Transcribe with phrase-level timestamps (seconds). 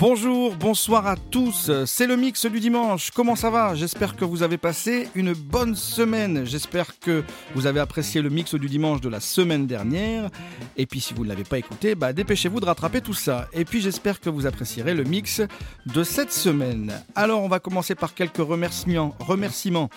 [0.00, 3.74] Bonjour, bonsoir à tous, c'est le mix du dimanche, comment ça va?
[3.74, 7.22] J'espère que vous avez passé une bonne semaine, j'espère que
[7.54, 10.30] vous avez apprécié le mix du dimanche de la semaine dernière,
[10.78, 13.66] et puis si vous ne l'avez pas écouté, bah dépêchez-vous de rattraper tout ça, et
[13.66, 15.42] puis j'espère que vous apprécierez le mix
[15.84, 16.94] de cette semaine.
[17.14, 19.14] Alors on va commencer par quelques remerciements.
[19.18, 19.90] remerciements.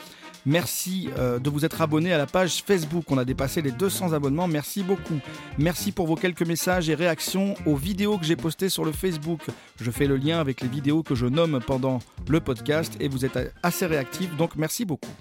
[0.46, 3.06] Merci euh, de vous être abonné à la page Facebook.
[3.10, 4.48] On a dépassé les 200 abonnements.
[4.48, 5.20] Merci beaucoup.
[5.58, 9.42] Merci pour vos quelques messages et réactions aux vidéos que j'ai postées sur le Facebook.
[9.80, 13.26] Je fais le lien avec les vidéos que je nomme pendant le podcast et vous
[13.26, 14.36] êtes assez réactifs.
[14.36, 15.12] Donc merci beaucoup.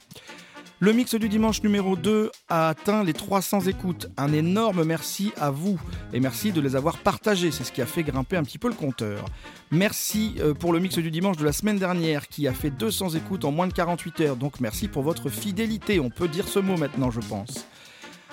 [0.82, 4.08] Le mix du dimanche numéro 2 a atteint les 300 écoutes.
[4.16, 5.80] Un énorme merci à vous
[6.12, 7.52] et merci de les avoir partagés.
[7.52, 9.26] C'est ce qui a fait grimper un petit peu le compteur.
[9.70, 13.10] Merci euh, pour le mix du dimanche de la semaine dernière qui a fait 200
[13.10, 14.36] écoutes en moins de 48 heures.
[14.36, 16.00] Donc merci pour votre fidélité.
[16.00, 17.64] On peut dire ce mot maintenant, je pense.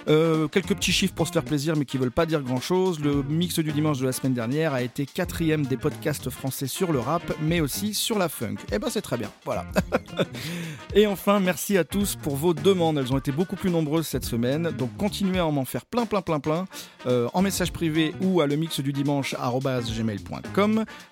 [0.10, 3.00] Euh, quelques petits chiffres pour se faire plaisir, mais qui veulent pas dire grand chose.
[3.00, 6.92] Le mix du dimanche de la semaine dernière a été quatrième des podcasts français sur
[6.92, 8.56] le rap, mais aussi sur la funk.
[8.72, 9.66] Eh ben c'est très bien, voilà.
[10.96, 12.98] Et enfin, merci à tous pour vos demandes.
[12.98, 16.22] Elles ont été beaucoup plus nombreuses cette semaine, donc continuez à m'en faire plein, plein,
[16.22, 16.66] plein, plein
[17.06, 19.36] euh, en message privé ou à le mix du dimanche.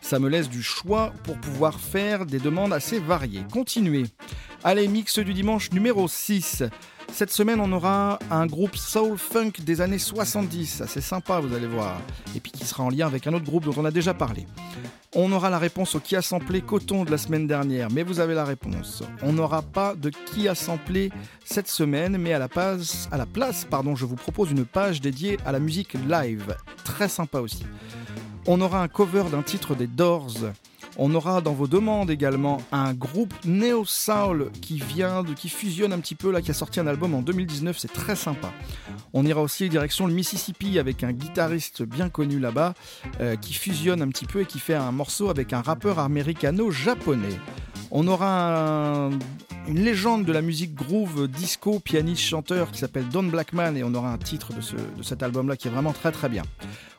[0.01, 3.43] Ça me laisse du choix pour pouvoir faire des demandes assez variées.
[3.51, 4.05] Continuez.
[4.63, 6.63] Allez, mix du dimanche numéro 6.
[7.11, 11.67] Cette semaine, on aura un groupe soul funk des années 70, assez sympa, vous allez
[11.67, 11.99] voir,
[12.35, 14.45] et puis qui sera en lien avec un autre groupe dont on a déjà parlé.
[15.15, 18.19] On aura la réponse au qui a samplé Coton de la semaine dernière, mais vous
[18.19, 19.01] avez la réponse.
[19.23, 21.11] On n'aura pas de qui a samplé
[21.43, 25.01] cette semaine, mais à la place, à la place pardon, je vous propose une page
[25.01, 27.65] dédiée à la musique live, très sympa aussi.
[28.45, 30.35] On aura un cover d'un titre des Doors.
[30.99, 35.93] On aura dans vos demandes également un groupe Neo Soul qui vient de, qui fusionne
[35.93, 38.51] un petit peu là, qui a sorti un album en 2019, c'est très sympa.
[39.13, 42.73] On ira aussi direction le Mississippi avec un guitariste bien connu là-bas
[43.21, 47.37] euh, qui fusionne un petit peu et qui fait un morceau avec un rappeur américano-japonais.
[47.91, 49.09] On aura
[49.67, 53.93] une légende de la musique groove, disco, pianiste, chanteur qui s'appelle Don Blackman et on
[53.93, 56.43] aura un titre de, de cet album-là qui est vraiment très très bien.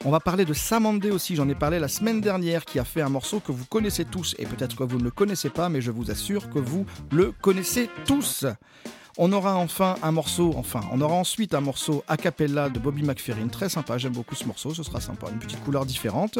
[0.04, 3.03] On va parler de Samandé aussi, j'en ai parlé la semaine dernière, qui a fait
[3.03, 5.81] un morceau que vous connaissez tous, et peut-être que vous ne le connaissez pas, mais
[5.81, 8.47] je vous assure que vous le connaissez tous.
[9.21, 13.03] On aura enfin un morceau, enfin, on aura ensuite un morceau a cappella de Bobby
[13.03, 16.38] McFerrin, très sympa, j'aime beaucoup ce morceau, ce sera sympa, une petite couleur différente.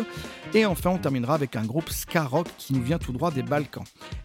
[0.55, 3.43] Et enfin, on terminera avec un groupe ska rock qui nous vient tout droit des
[3.43, 3.83] Balkans.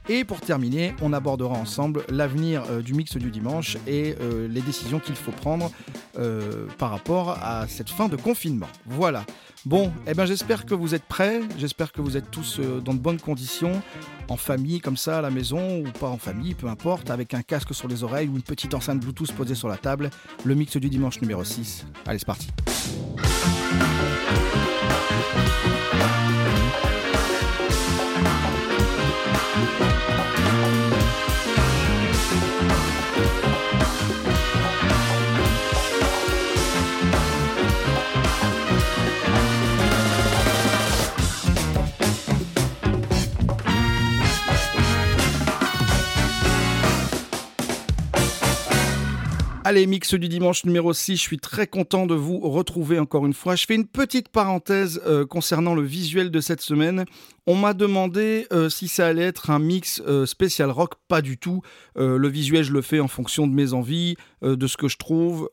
[0.07, 4.61] Et pour terminer, on abordera ensemble l'avenir euh, du mix du dimanche et euh, les
[4.61, 5.71] décisions qu'il faut prendre
[6.19, 8.69] euh, par rapport à cette fin de confinement.
[8.85, 9.25] Voilà.
[9.65, 12.93] Bon, eh ben j'espère que vous êtes prêts, j'espère que vous êtes tous euh, dans
[12.93, 13.81] de bonnes conditions,
[14.27, 17.43] en famille comme ça à la maison ou pas en famille, peu importe, avec un
[17.43, 20.09] casque sur les oreilles ou une petite enceinte Bluetooth posée sur la table.
[20.43, 21.85] Le mix du dimanche numéro 6.
[22.05, 22.49] Allez, c'est parti.
[49.65, 53.33] Allez, mix du dimanche numéro 6, je suis très content de vous retrouver encore une
[53.33, 53.55] fois.
[53.55, 57.05] Je fais une petite parenthèse euh, concernant le visuel de cette semaine.
[57.47, 61.37] On m'a demandé euh, si ça allait être un mix euh, spécial rock, pas du
[61.37, 61.61] tout.
[61.95, 65.49] le visuel, je le fais en fonction de mes envies, de ce que je trouve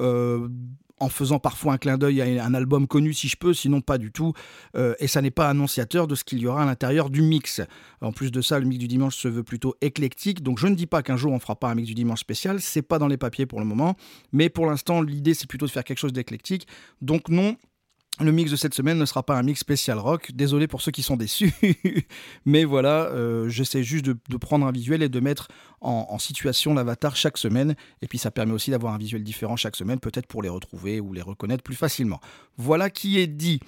[1.01, 3.99] en faisant parfois un clin d'œil à un album connu si je peux, sinon pas
[3.99, 4.33] du tout.
[4.77, 7.61] Euh, et ça n'est pas annonciateur de ce qu'il y aura à l'intérieur du mix.
[8.01, 10.75] En plus de ça, le mix du dimanche se veut plutôt éclectique, donc je ne
[10.75, 13.09] dis pas qu'un jour on fera pas un mix du dimanche spécial, c'est pas dans
[13.09, 13.97] les papiers pour le moment,
[14.33, 16.67] mais pour l'instant l'idée c'est plutôt de faire quelque chose d'éclectique.
[17.01, 17.57] Donc non,
[18.23, 20.31] le mix de cette semaine ne sera pas un mix spécial rock.
[20.35, 21.53] Désolé pour ceux qui sont déçus.
[22.45, 25.49] Mais voilà, euh, j'essaie juste de, prendre un visuel et de mettre
[25.81, 27.75] en, situation l'avatar chaque semaine.
[28.03, 31.01] Et puis ça permet aussi d'avoir un visuel différent chaque semaine, peut-être pour les retrouver
[31.01, 32.21] ou les reconnaître plus facilement.
[32.59, 33.61] Voilà qui est dit.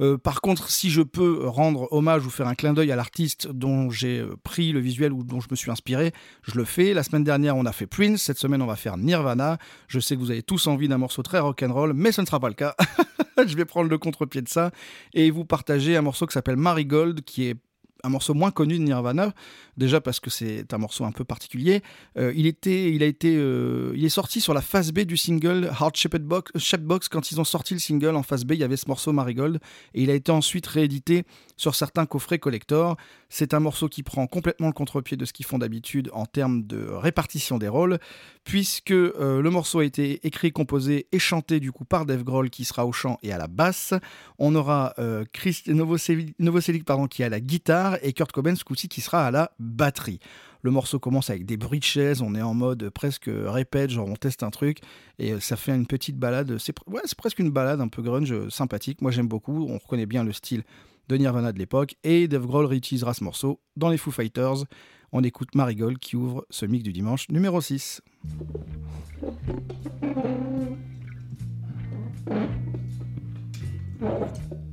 [0.00, 3.48] Euh, par contre, si je peux rendre hommage ou faire un clin d'œil à l'artiste
[3.48, 6.12] dont j'ai euh, pris le visuel ou dont je me suis inspiré,
[6.42, 6.94] je le fais.
[6.94, 8.22] La semaine dernière, on a fait Prince.
[8.22, 9.58] Cette semaine, on va faire Nirvana.
[9.86, 12.40] Je sais que vous avez tous envie d'un morceau très rock'n'roll, mais ce ne sera
[12.40, 12.74] pas le cas.
[13.46, 14.72] je vais prendre le contre-pied de ça.
[15.14, 17.56] Et vous partager un morceau qui s'appelle Marigold, qui est
[18.02, 19.32] un morceau moins connu de Nirvana,
[19.80, 21.82] déjà parce que c'est un morceau un peu particulier.
[22.16, 25.16] Euh, il, était, il, a été, euh, il est sorti sur la phase B du
[25.16, 27.08] single Hard Shaped Box, Box.
[27.08, 29.58] Quand ils ont sorti le single en phase B, il y avait ce morceau Marigold.
[29.94, 31.24] Et il a été ensuite réédité
[31.56, 32.96] sur certains coffrets collector.
[33.28, 36.62] C'est un morceau qui prend complètement le contre-pied de ce qu'ils font d'habitude en termes
[36.62, 37.98] de répartition des rôles,
[38.44, 42.50] puisque euh, le morceau a été écrit, composé et chanté du coup par Dave Grohl
[42.50, 43.94] qui sera au chant et à la basse.
[44.38, 44.94] On aura
[45.32, 49.26] Chris Novoselic, pardon, qui est à la guitare et Kurt Cobain ce coup-ci qui sera
[49.26, 50.20] à la batterie.
[50.62, 54.08] Le morceau commence avec des bruits de chaises, on est en mode presque répète, genre
[54.08, 54.80] on teste un truc,
[55.18, 56.58] et ça fait une petite balade.
[56.58, 56.74] C'est
[57.16, 59.00] presque une balade un peu grunge sympathique.
[59.00, 60.64] Moi j'aime beaucoup, on reconnaît bien le style
[61.08, 64.64] de Nirvana de l'époque, et Dave Grohl réutilisera ce morceau dans les Foo Fighters.
[65.12, 68.02] On écoute Marigold qui ouvre ce mix du dimanche numéro 6.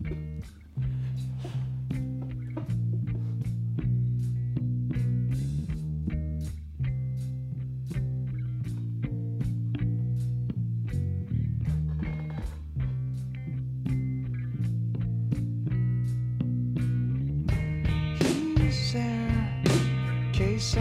[18.77, 19.49] sarah
[20.31, 20.77] case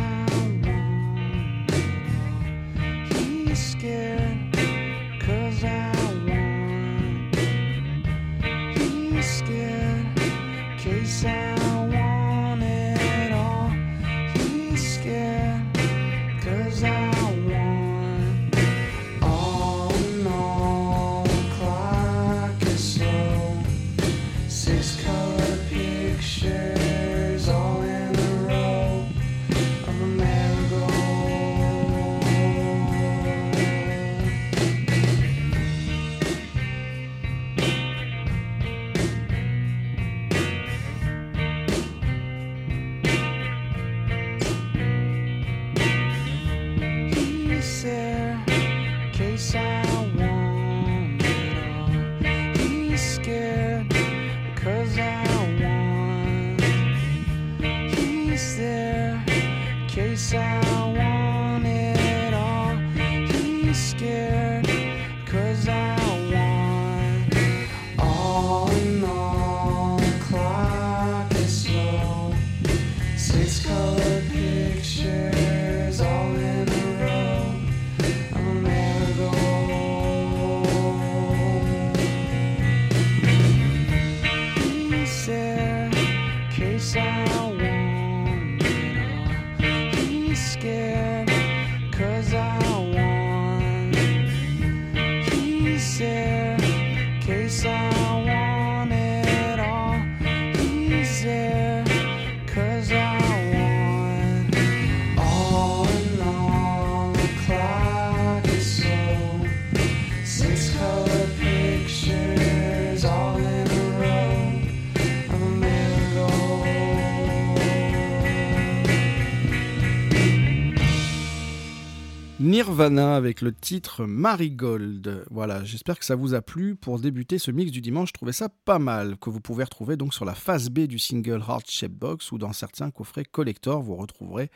[122.56, 125.26] Nirvana avec le titre Marigold.
[125.30, 126.74] Voilà, j'espère que ça vous a plu.
[126.74, 129.98] Pour débuter ce mix du dimanche, je trouvais ça pas mal, que vous pouvez retrouver
[129.98, 133.82] donc sur la phase B du single Heart Shape Box ou dans certains coffrets collector,
[133.82, 134.50] vous retrouverez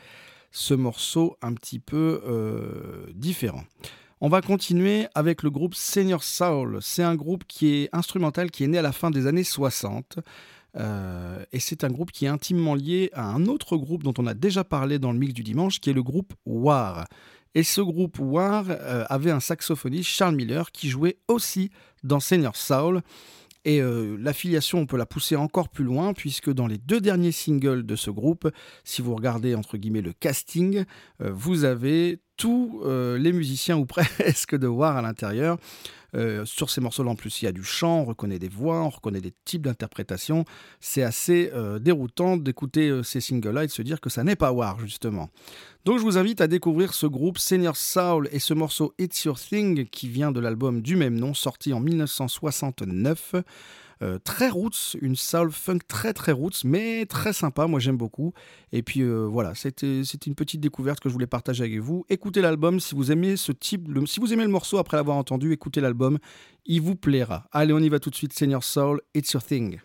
[0.51, 3.65] ce morceau un petit peu euh, différent.
[4.23, 6.79] On va continuer avec le groupe Senior Soul.
[6.81, 10.21] C'est un groupe qui est instrumental, qui est né à la fin des années 60.
[10.77, 14.27] Euh, et c'est un groupe qui est intimement lié à un autre groupe dont on
[14.27, 17.07] a déjà parlé dans le mix du dimanche, qui est le groupe War.
[17.55, 21.71] Et ce groupe War euh, avait un saxophoniste, Charles Miller, qui jouait aussi
[22.05, 23.03] dans Senior Soul.
[23.65, 27.33] Et euh, l'affiliation, on peut la pousser encore plus loin, puisque dans les deux derniers
[27.33, 28.51] singles de ce groupe,
[28.85, 30.85] si vous regardez entre guillemets le casting,
[31.21, 35.59] euh, vous avez tous les musiciens ou presque de War à l'intérieur.
[36.47, 38.89] Sur ces morceaux-là, en plus, il y a du chant, on reconnaît des voix, on
[38.89, 40.47] reconnaît des types d'interprétations.
[40.81, 41.53] C'est assez
[41.83, 45.29] déroutant d'écouter ces singles-là et de se dire que ça n'est pas War, justement.
[45.87, 49.41] Donc je vous invite à découvrir ce groupe Senior Soul et ce morceau It's Your
[49.41, 53.37] Thing qui vient de l'album du même nom, sorti en 1969.
[54.03, 58.35] Euh, très roots, une soul funk très très roots, mais très sympa, moi j'aime beaucoup.
[58.73, 62.05] Et puis euh, voilà, c'était une petite découverte que je voulais partager avec vous.
[62.11, 65.51] Écoutez l'album si vous aimez ce type, si vous aimez le morceau après l'avoir entendu,
[65.53, 66.19] écoutez l'album,
[66.67, 67.47] il vous plaira.
[67.53, 69.79] Allez, on y va tout de suite, Senior Soul, It's Your Thing.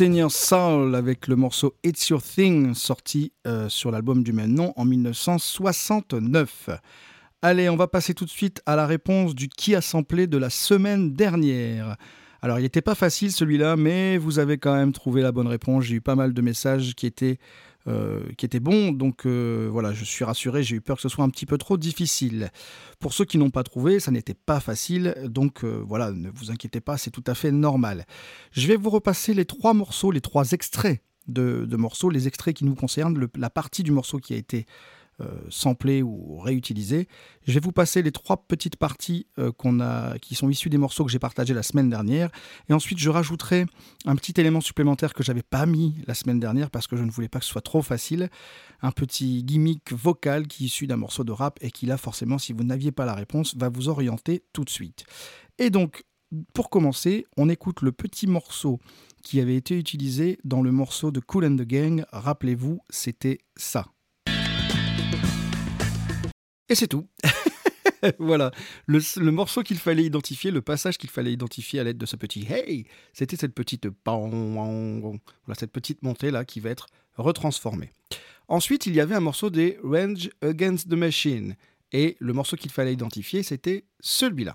[0.00, 4.72] Senior Soul avec le morceau It's Your Thing sorti euh, sur l'album du même nom
[4.76, 6.70] en 1969.
[7.42, 10.38] Allez, on va passer tout de suite à la réponse du qui a samplé de
[10.38, 11.98] la semaine dernière.
[12.40, 15.84] Alors, il n'était pas facile celui-là, mais vous avez quand même trouvé la bonne réponse.
[15.84, 17.38] J'ai eu pas mal de messages qui étaient,
[17.88, 20.62] euh, qui étaient bons, donc euh, voilà, je suis rassuré.
[20.62, 22.50] J'ai eu peur que ce soit un petit peu trop difficile.
[22.98, 26.50] Pour ceux qui n'ont pas trouvé, ça n'était pas facile, donc euh, voilà, ne vous
[26.50, 28.04] inquiétez pas, c'est tout à fait normal.
[28.52, 32.66] Je vais vous repasser les trois morceaux, les trois extraits de, morceaux, les extraits qui
[32.66, 34.66] nous concernent, la partie du morceau qui a été
[35.20, 37.08] euh, samplés ou réutilisés.
[37.46, 40.78] Je vais vous passer les trois petites parties euh, qu'on a, qui sont issues des
[40.78, 42.30] morceaux que j'ai partagés la semaine dernière.
[42.68, 43.66] Et ensuite, je rajouterai
[44.06, 47.10] un petit élément supplémentaire que j'avais pas mis la semaine dernière parce que je ne
[47.10, 48.30] voulais pas que ce soit trop facile.
[48.82, 52.38] Un petit gimmick vocal qui est issu d'un morceau de rap et qui là, forcément,
[52.38, 55.04] si vous n'aviez pas la réponse, va vous orienter tout de suite.
[55.58, 56.04] Et donc,
[56.54, 58.78] pour commencer, on écoute le petit morceau
[59.22, 62.04] qui avait été utilisé dans le morceau de Cool and the Gang.
[62.12, 63.86] Rappelez-vous, c'était ça.
[66.68, 67.08] Et c'est tout.
[68.18, 68.52] voilà,
[68.86, 72.46] le, morceau qu'il fallait identifier, le passage qu'il fallait identifier à l'aide de ce petit
[72.48, 75.18] hey, c'était cette petite voilà,
[75.58, 77.92] cette petite montée là qui va être retransformée.
[78.48, 81.56] Ensuite, il y avait un morceau des Range Against the Machine
[81.92, 84.54] et le morceau qu'il fallait identifier, c'était celui-là.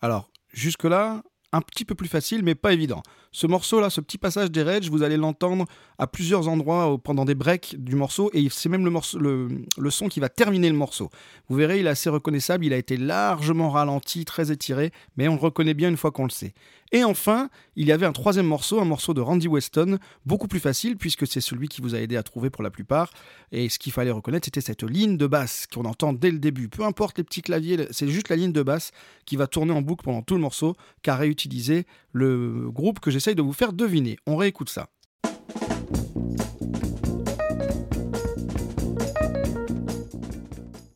[0.00, 3.02] Alors, jusque-là, un petit peu plus facile, mais pas évident.
[3.32, 5.66] Ce morceau-là, ce petit passage des Rage, vous allez l'entendre
[5.98, 10.08] à plusieurs endroits pendant des breaks du morceau, et c'est même le, morceau, le, son
[10.08, 11.10] qui va terminer le morceau.
[11.48, 15.34] Vous verrez, il est assez reconnaissable, il a été largement ralenti, très étiré, mais on
[15.34, 16.54] le reconnaît bien une fois qu'on le sait.
[16.90, 20.58] Et enfin, il y avait un troisième morceau, un morceau de Randy Weston, beaucoup plus
[20.58, 23.12] facile, puisque c'est celui qui vous a aidé à trouver pour la plupart,
[23.52, 26.68] et ce qu'il fallait reconnaître, c'était cette ligne de basse qu'on entend dès le début.
[26.68, 28.90] Peu importe les petits claviers, c'est juste la ligne de basse
[29.24, 33.34] qui va tourner en boucle pendant tout le morceau, car réutiliser le groupe que j'essaye
[33.34, 34.16] de vous faire deviner.
[34.26, 34.88] On réécoute ça.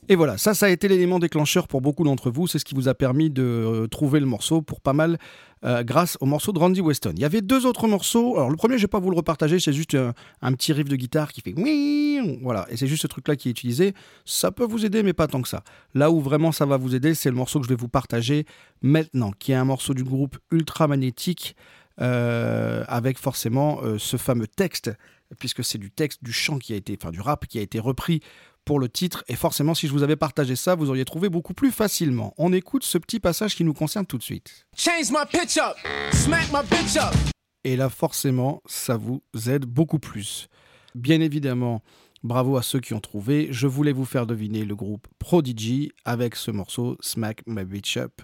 [0.09, 2.47] Et voilà, ça, ça a été l'élément déclencheur pour beaucoup d'entre vous.
[2.47, 5.19] C'est ce qui vous a permis de euh, trouver le morceau pour pas mal
[5.64, 7.12] euh, grâce au morceau de Randy Weston.
[7.14, 8.37] Il y avait deux autres morceaux.
[8.37, 10.97] Alors, le premier, je vais pas vous le repartager, c'est juste un, petit riff de
[10.97, 12.38] guitare qui fait oui.
[12.43, 13.95] Voilà, et c'est juste ce truc-là qui est utilisé.
[14.25, 15.62] Ça peut vous aider, mais pas tant que ça.
[15.95, 18.45] Là où vraiment ça va vous aider, c'est le morceau que je vais vous partager
[18.83, 21.57] maintenant, qui est un morceau du groupe Ultra Magnétique.
[21.57, 24.90] Euh, avec forcément ce fameux texte,
[25.38, 27.78] puisque c'est du texte, du chant qui a été, enfin du rap qui a été
[27.78, 28.20] repris
[28.64, 31.52] pour le titre, et forcément si je vous avais partagé ça, vous auriez trouvé beaucoup
[31.52, 32.32] plus facilement.
[32.38, 34.66] On écoute ce petit passage qui nous concerne tout de suite.
[37.62, 40.48] Et là forcément, ça vous aide beaucoup plus.
[40.94, 41.82] Bien évidemment,
[42.22, 46.34] bravo à ceux qui ont trouvé, je voulais vous faire deviner le groupe Prodigy avec
[46.34, 48.22] ce morceau Smack My Bitch Up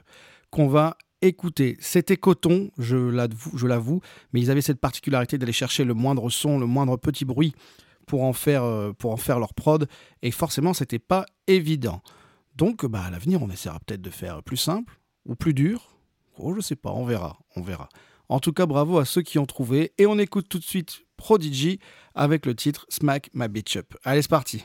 [0.50, 1.76] qu'on va écouter.
[1.80, 4.00] C'était coton, je l'avoue,
[4.32, 7.54] mais ils avaient cette particularité d'aller chercher le moindre son, le moindre petit bruit
[8.06, 9.88] pour en faire, euh, pour en faire leur prod.
[10.22, 12.02] Et forcément, c'était pas évident.
[12.56, 15.96] Donc, bah, à l'avenir, on essaiera peut-être de faire plus simple ou plus dur.
[16.36, 17.88] Oh, je sais pas, on verra, on verra.
[18.28, 19.92] En tout cas, bravo à ceux qui ont trouvé.
[19.98, 21.80] Et on écoute tout de suite Prodigy
[22.14, 23.94] avec le titre Smack My Bitch Up.
[24.04, 24.64] Allez, c'est parti.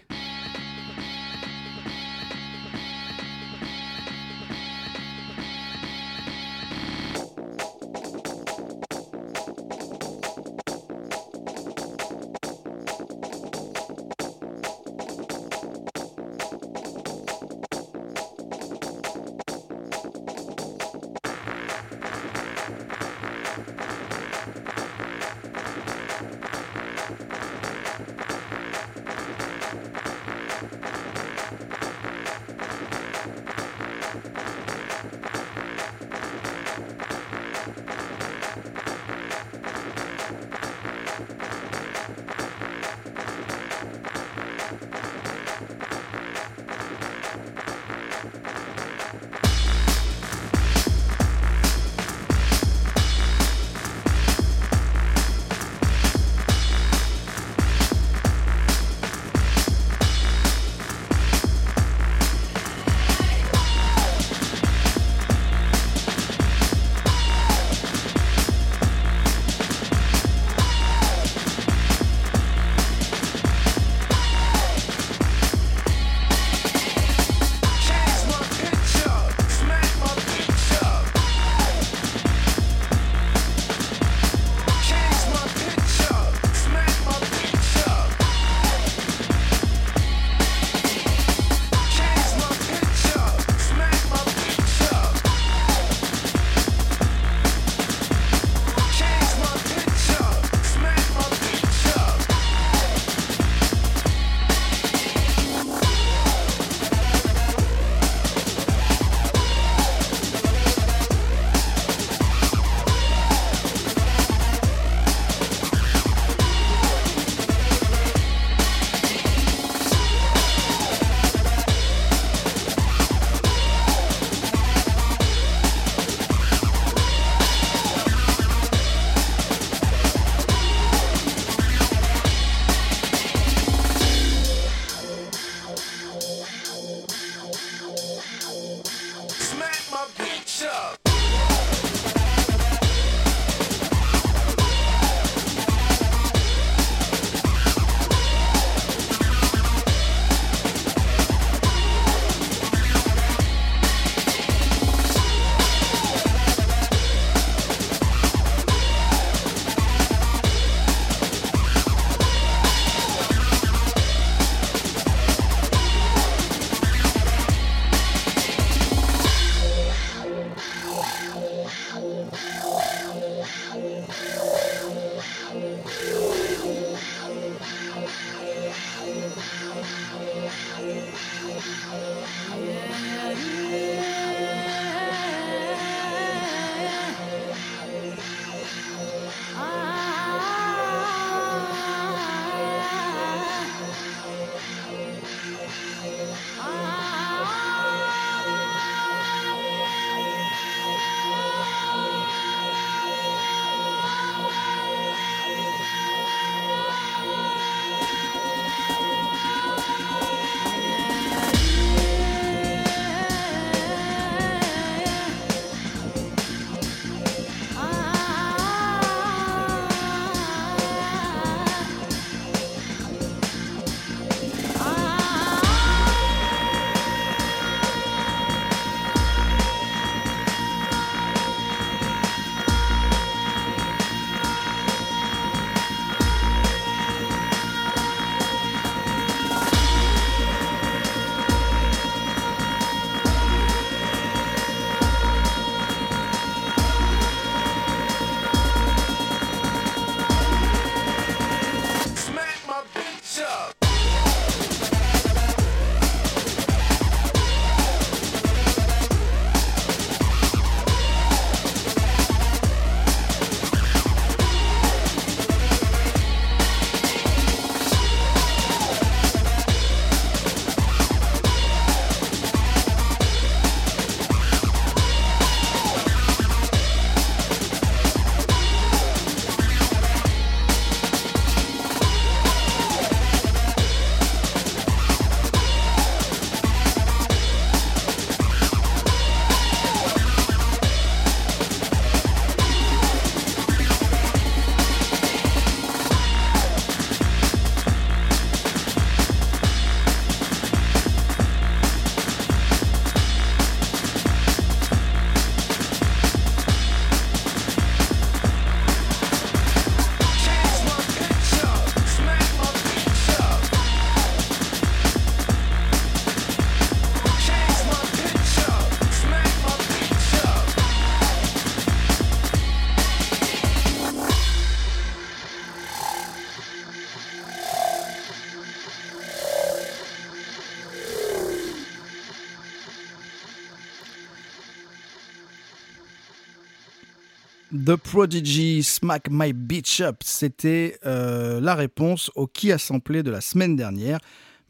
[337.85, 343.29] The Prodigy Smack My Beach Up, c'était euh, la réponse au qui a samplé de
[343.29, 344.17] la semaine dernière.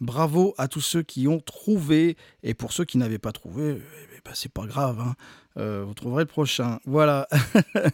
[0.02, 3.78] Bravo à tous ceux qui ont trouvé, et pour ceux qui n'avaient pas trouvé,
[4.16, 5.00] eh ben, c'est pas grave.
[5.00, 5.16] Hein.
[5.58, 6.80] Euh, vous trouverez le prochain.
[6.86, 7.30] Voilà.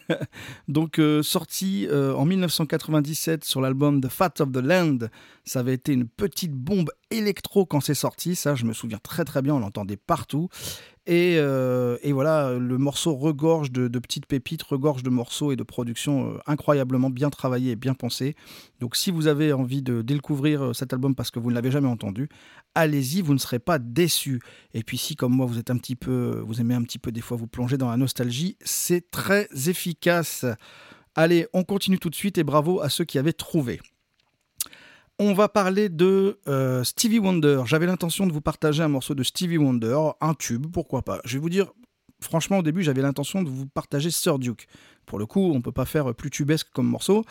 [0.68, 4.98] Donc, euh, sorti euh, en 1997 sur l'album The Fat of the Land.
[5.44, 8.34] Ça avait été une petite bombe électro quand c'est sorti.
[8.34, 9.54] Ça, je me souviens très très bien.
[9.54, 10.48] On l'entendait partout.
[11.06, 17.10] Et, voilà, le morceau regorge de, petites pépites, regorge de morceaux et de productions incroyablement
[17.10, 18.36] bien travaillés et bien pensés.
[18.80, 21.88] Donc, si vous avez envie de découvrir cet album parce que vous ne l'avez jamais
[21.88, 22.28] entendu,
[22.74, 24.40] allez-y, vous ne serez pas déçus.
[24.74, 27.12] Et puis, si comme moi, vous êtes un petit peu, vous aimez un petit peu
[27.12, 30.44] des fois vous plonger dans la nostalgie, c'est très efficace.
[31.14, 33.80] Allez, on continue tout de suite et bravo à ceux qui avaient trouvé.
[35.24, 37.62] On va parler de euh, Stevie Wonder.
[37.64, 41.20] J'avais l'intention de vous partager un morceau de Stevie Wonder, un tube, pourquoi pas.
[41.24, 41.70] Je vais vous dire,
[42.20, 44.66] franchement, au début, j'avais l'intention de vous partager Sir Duke.
[45.06, 47.24] Pour le coup, on ne peut pas faire plus tubesque comme morceau,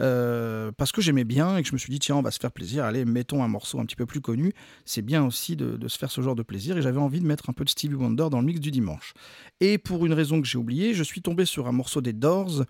[0.00, 2.40] euh, parce que j'aimais bien et que je me suis dit, tiens, on va se
[2.40, 4.54] faire plaisir, allez, mettons un morceau un petit peu plus connu.
[4.86, 7.50] C'est bien aussi de, se faire ce genre de plaisir, et j'avais envie de mettre
[7.50, 9.12] un peu de Stevie Wonder dans le mix du dimanche.
[9.60, 12.64] Et pour une raison que j'ai oubliée, je suis tombé sur un morceau des Doors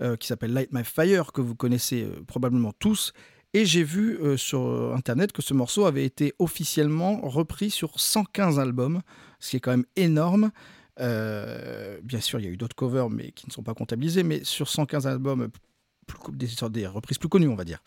[0.00, 3.12] euh, qui s'appelle Light My Fire, que vous connaissez probablement tous.
[3.54, 9.00] Et j'ai vu sur internet que ce morceau avait été officiellement repris sur 115 albums,
[9.40, 10.50] ce qui est quand même énorme.
[11.00, 14.22] Euh, bien sûr, il y a eu d'autres covers, mais qui ne sont pas comptabilisés,
[14.22, 15.48] mais sur 115 albums,
[16.70, 17.82] des, reprises plus connues, on va dire.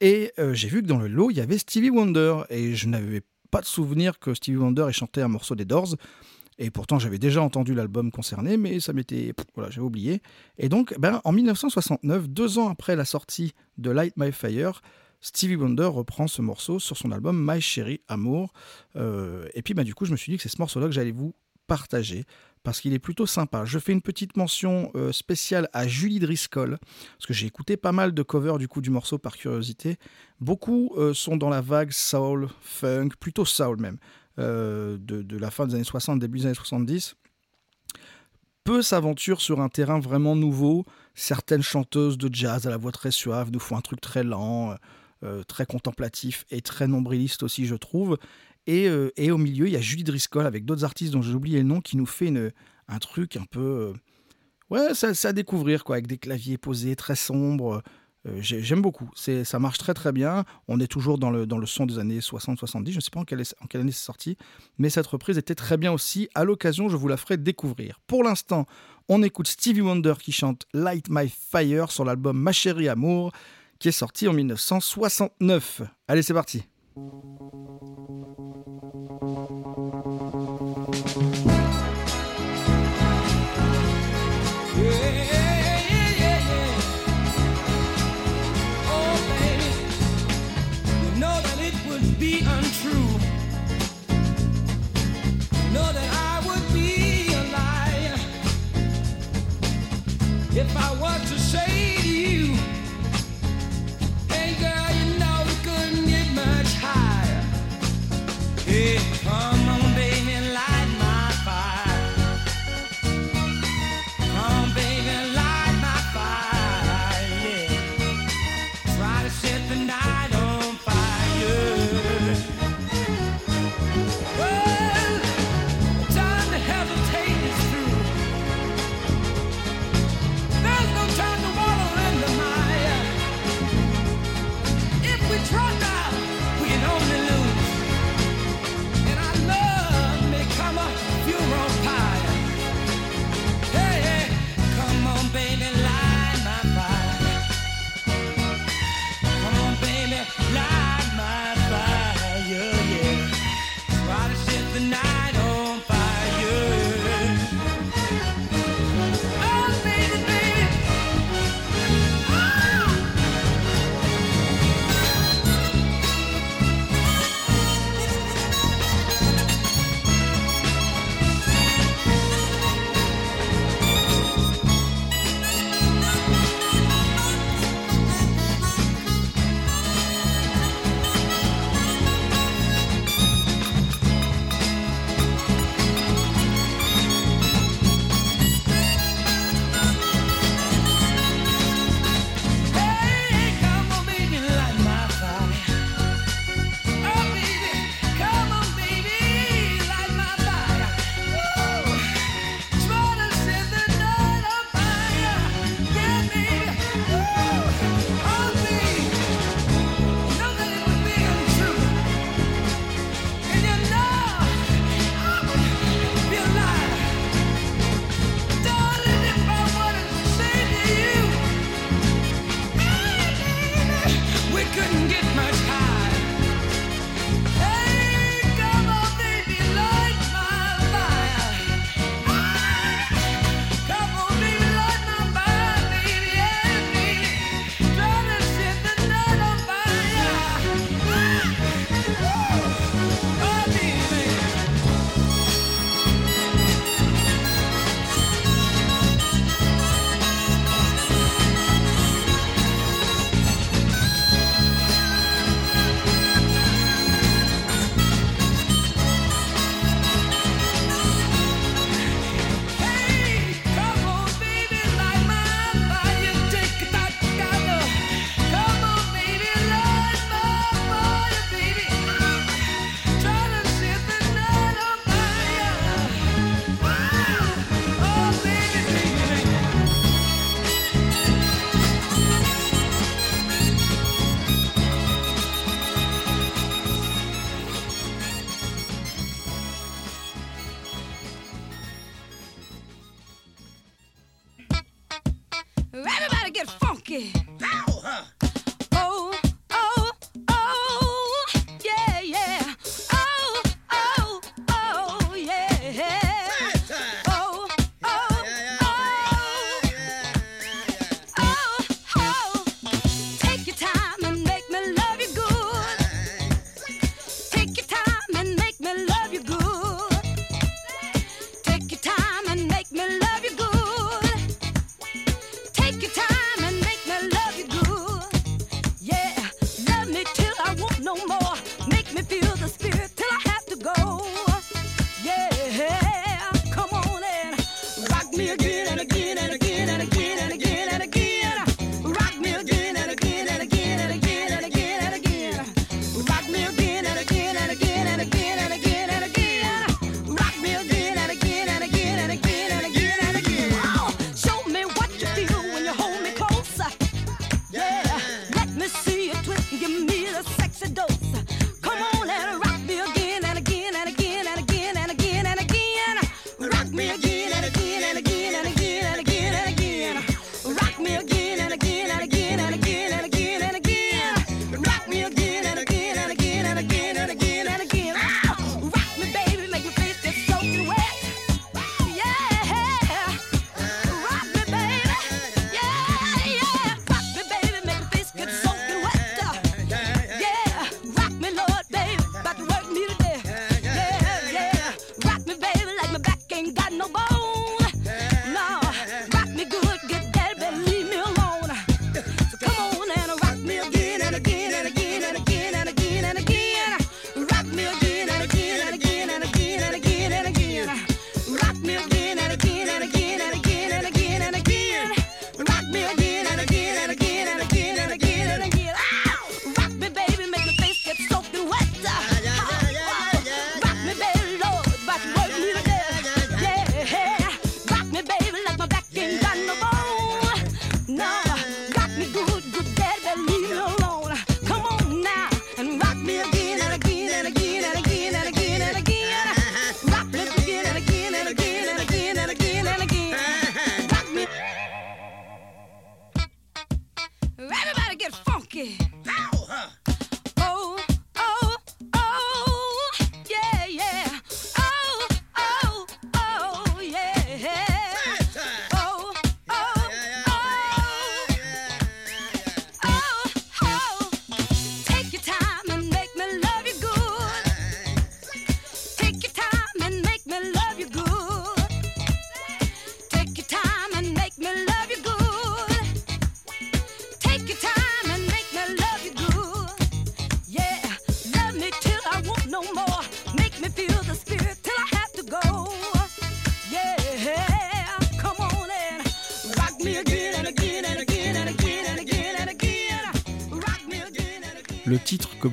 [0.00, 2.88] Et euh, j'ai vu que dans le lot, il y avait Stevie Wonder, et je
[2.88, 5.96] n'avais pas de souvenir que Stevie Wonder ait chanté un morceau des Doors.
[6.62, 9.32] Et pourtant, j'avais déjà entendu l'album concerné, mais ça m'était.
[9.54, 10.20] Voilà, j'avais oublié.
[10.58, 14.82] Et donc, ben, en 1969, deux ans après la sortie de Light My Fire,
[15.22, 18.52] Stevie Wonder reprend ce morceau sur son album My Cherry Amour.
[18.96, 20.92] Euh, et puis, ben, du coup, je me suis dit que c'est ce morceau-là que
[20.92, 21.34] j'allais vous
[21.66, 22.26] partager
[22.62, 23.64] parce qu'il est plutôt sympa.
[23.64, 26.78] Je fais une petite mention euh, spéciale à Julie Driscoll,
[27.16, 29.96] parce que j'ai écouté pas mal de covers du coup du morceau par curiosité.
[30.40, 33.96] Beaucoup euh, sont dans la vague soul, funk, plutôt soul même,
[34.38, 37.16] euh, de, la fin des années 60, début des années 70.
[38.64, 40.84] Peu s'aventurent sur un terrain vraiment nouveau.
[41.14, 44.76] Certaines chanteuses de jazz à la voix très suave nous font un truc très lent,
[45.48, 48.18] très contemplatif et très nombriliste aussi, je trouve.
[48.68, 51.58] Euh, et, au milieu, il y a Julie Driscoll avec d'autres artistes dont j'ai oublié
[51.58, 52.32] le nom qui nous fait
[52.88, 53.92] un truc un peu.
[53.92, 53.92] Euh,
[54.70, 57.82] ouais, ça, à découvrir, quoi, avec des claviers posés, très sombres.
[58.26, 59.10] Euh, j'aime beaucoup.
[59.14, 60.44] Ça marche très très bien.
[60.68, 62.90] On est toujours dans le, dans le son des années 60-70.
[62.90, 64.36] Je ne sais pas en quelle, en quelle année c'est sorti.
[64.78, 66.28] Mais cette reprise était très bien aussi.
[66.34, 68.00] À l'occasion, je vous la ferai découvrir.
[68.06, 68.66] Pour l'instant,
[69.08, 73.32] on écoute Stevie Wonder qui chante Light My Fire sur l'album Ma chérie amour
[73.78, 75.82] qui est sorti en 1969.
[76.06, 76.62] Allez, c'est parti.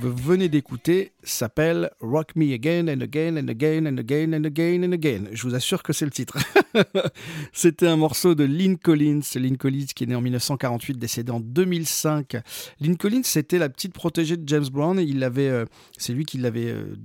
[0.08, 4.92] Venez d'écouter s'appelle Rock Me Again and Again and Again and Again and Again and
[4.92, 5.30] Again.
[5.32, 6.38] Je vous assure que c'est le titre.
[7.54, 9.22] C'était un morceau de Lynn Collins.
[9.36, 12.38] Lynn Collins qui est né en 1948, décédé en 2005.
[12.80, 15.00] Lynn Collins, c'était la petite protégée de James Brown.
[15.00, 15.66] Il avait, euh,
[15.98, 16.96] c'est lui qui l'avait euh,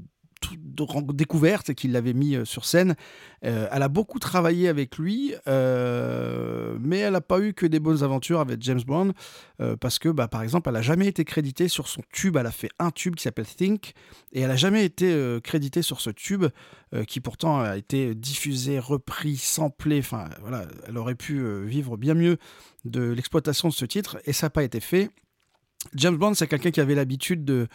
[1.13, 2.95] découverte et qu'il l'avait mis euh, sur scène.
[3.45, 7.81] Euh, elle a beaucoup travaillé avec lui, euh, mais elle n'a pas eu que des
[7.81, 9.13] bonnes aventures avec James Brown,
[9.81, 12.37] parce que, bah, par exemple, elle n'a jamais été créditée sur son tube.
[12.37, 13.93] Elle a fait un tube qui s'appelle Think,
[14.33, 16.47] et elle n'a jamais été créditée sur ce tube,
[17.07, 20.01] qui pourtant a été diffusé, repris, samplé.
[20.01, 22.39] Enfin, voilà, elle aurait pu vivre bien mieux
[22.85, 25.11] de l'exploitation de ce titre, et ça n'a pas été fait.
[25.95, 27.69] James Brown, c'est quelqu'un qui avait l'habitude de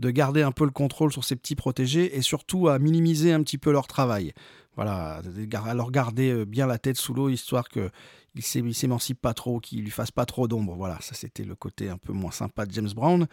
[0.00, 3.42] de garder un peu le contrôle sur ses petits protégés et surtout à minimiser un
[3.42, 4.32] petit peu leur travail.
[4.74, 5.20] Voilà,
[5.66, 7.90] à leur garder euh, bien la tête sous l'eau histoire que
[8.36, 10.76] il s'émancipe pas trop, qu'il lui fasse pas trop d'ombre.
[10.76, 13.26] Voilà, ça c'était le côté un peu moins sympa de James Brown.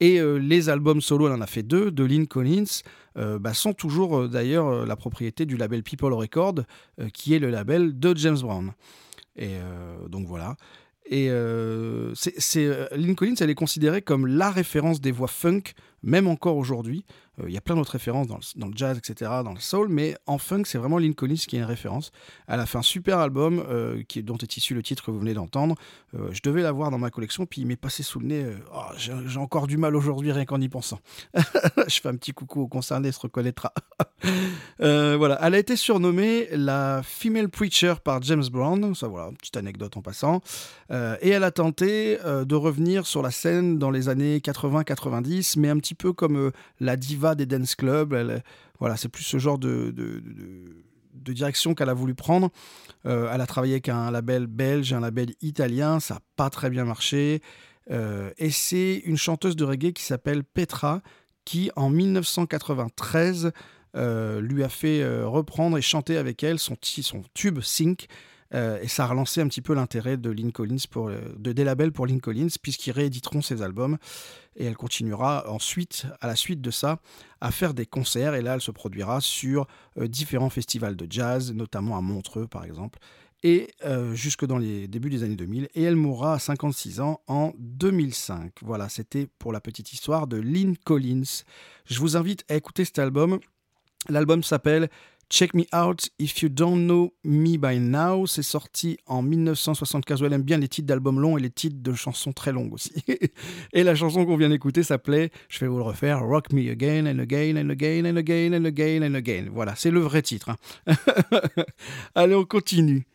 [0.00, 2.80] Et euh, les albums solo, elle en a fait deux, de Lynn Collins,
[3.18, 6.54] euh, bah, sont toujours d'ailleurs la propriété du label People Record,
[7.12, 8.72] qui est le label de James Brown.
[9.36, 9.58] Et
[10.08, 10.56] donc voilà.
[11.04, 17.04] Et Lynn Collins, elle est considérée comme la référence des voix funk même encore aujourd'hui.
[17.40, 20.16] Euh, il y a plein d'autres références dans le, jazz, etc., dans le soul, mais
[20.26, 22.12] en funk, c'est vraiment Lynn Collins qui est une référence.
[22.46, 25.34] Elle a fait un super album euh, dont est issu le titre que vous venez
[25.34, 25.74] d'entendre.
[26.14, 28.46] Euh, je devais l'avoir dans ma collection, puis il m'est passé sous le nez.
[28.74, 31.00] Oh, j'ai encore du mal aujourd'hui rien qu'en y pensant.
[31.34, 33.72] je fais un petit coucou au concerné, se reconnaîtra.
[34.78, 38.94] voilà, elle a été surnommée la Female Preacher par James Brown.
[38.94, 40.40] Ça, voilà, petite anecdote en passant.
[40.90, 45.78] et elle a tenté de revenir sur la scène dans les années 80-90, mais un
[45.78, 48.12] petit peu comme la diva des dance clubs.
[48.12, 48.42] Elle,
[48.78, 49.94] voilà, c'est plus ce genre de,
[51.14, 52.50] direction qu'elle a voulu prendre.
[53.06, 56.70] Euh, elle a travaillé avec un label belge, un label italien, ça n'a pas très
[56.70, 57.42] bien marché.
[57.90, 61.02] Euh, et c'est une chanteuse de reggae qui s'appelle Petra,
[61.44, 63.52] qui en 1993
[63.96, 68.06] euh, lui a fait reprendre et chanter avec elle son, son tube Sync.
[68.52, 71.92] Et ça a relancé un petit peu l'intérêt de Lynn Collins pour, de des labels
[71.92, 73.98] pour Lynn Collins puisqu'ils rééditeront ses albums
[74.58, 77.00] et elle continuera ensuite, à la suite de ça,
[77.40, 78.34] à faire des concerts.
[78.34, 79.66] Et là, elle se produira sur
[79.98, 82.98] euh, différents festivals de jazz, notamment à Montreux par exemple,
[83.44, 85.68] et euh, jusque dans les débuts des années 2000.
[85.74, 88.52] Et elle mourra à 56 ans en 2005.
[88.62, 91.44] Voilà, c'était pour la petite histoire de Lynn Collins.
[91.86, 93.38] Je vous invite à écouter cet album.
[94.08, 94.90] L'album s'appelle
[95.30, 100.22] Check Me Out If You Don't Know Me By Now, c'est sorti en 1975.
[100.22, 102.92] Elle aime bien les titres d'albums longs et les titres de chansons très longues aussi.
[103.74, 107.06] et la chanson qu'on vient d'écouter s'appelait, je vais vous le refaire, Rock Me Again
[107.06, 109.50] and Again and Again and Again and Again and Again.
[109.52, 110.50] Voilà, c'est le vrai titre.
[110.86, 110.94] Hein.
[112.14, 113.06] Allez, on continue.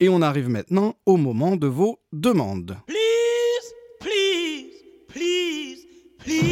[0.00, 2.76] Et on arrive maintenant au moment de vos demandes.
[2.88, 5.86] Please, please, please,
[6.18, 6.51] please.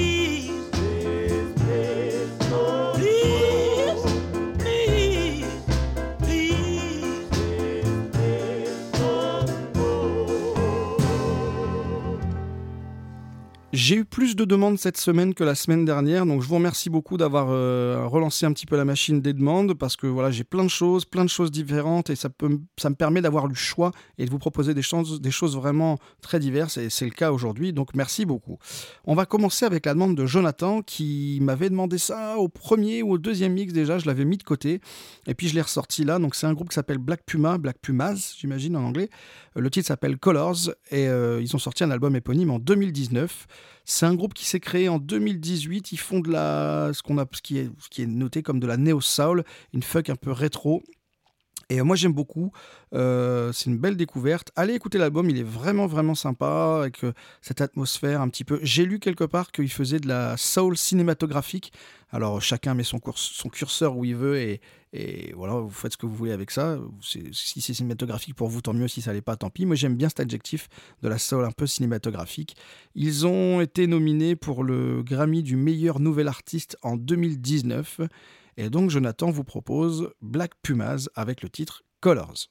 [13.73, 16.91] J'ai eu plus de demandes cette semaine que la semaine dernière, donc je vous remercie
[16.91, 20.43] beaucoup d'avoir euh, relancé un petit peu la machine des demandes parce que voilà, j'ai
[20.43, 22.31] plein de choses, plein de choses différentes et ça,
[22.77, 25.99] ça me permet d'avoir le choix et de vous proposer des choses, des choses vraiment
[26.21, 28.59] très diverses et c'est le cas aujourd'hui, donc merci beaucoup.
[29.05, 33.13] On va commencer avec la demande de Jonathan qui m'avait demandé ça au premier ou
[33.13, 34.81] au deuxième mix déjà, je l'avais mis de côté
[35.29, 37.77] et puis je l'ai ressorti là, donc c'est un groupe qui s'appelle Black Puma, Black
[37.81, 39.11] Pumas j'imagine en anglais.
[39.55, 43.47] Le titre s'appelle Colors et euh, ils ont sorti un album éponyme en 2019.
[43.85, 45.93] C'est un groupe qui s'est créé en 2018.
[45.93, 48.61] Ils font de la, ce, qu'on a, ce, qui est, ce qui est noté comme
[48.61, 50.83] de la néo-soul, une fuck un peu rétro.
[51.71, 52.51] Et moi j'aime beaucoup,
[52.95, 54.51] euh, c'est une belle découverte.
[54.57, 57.13] Allez écouter l'album, il est vraiment vraiment sympa avec euh,
[57.43, 58.59] cette atmosphère un petit peu.
[58.65, 61.73] J'ai lu quelque part qu'il faisait de la soul cinématographique.
[62.11, 64.61] Alors chacun met son, curseur où il veut et,
[64.93, 66.77] et, voilà, vous faites ce que vous voulez avec ça.
[67.01, 68.89] Si c'est cinématographique pour vous, tant mieux.
[68.89, 69.65] Si ça l'est pas, tant pis.
[69.65, 70.69] Moi j'aime bien cet adjectif
[71.05, 72.57] de la soul un peu cinématographique.
[72.97, 78.01] Ils ont été nominés pour le Grammy du meilleur nouvel artiste en 2019.
[78.57, 82.49] Et donc Jonathan vous propose Black Pumas avec le titre Colors.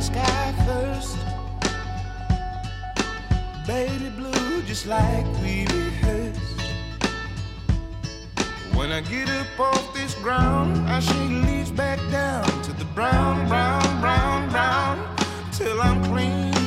[0.00, 1.29] Sky first.
[3.66, 6.60] Baby blue just like we rehearsed.
[8.74, 13.46] When I get up off this ground, I shake leaves back down to the brown,
[13.48, 15.16] brown, brown, brown,
[15.52, 16.59] till I'm clean.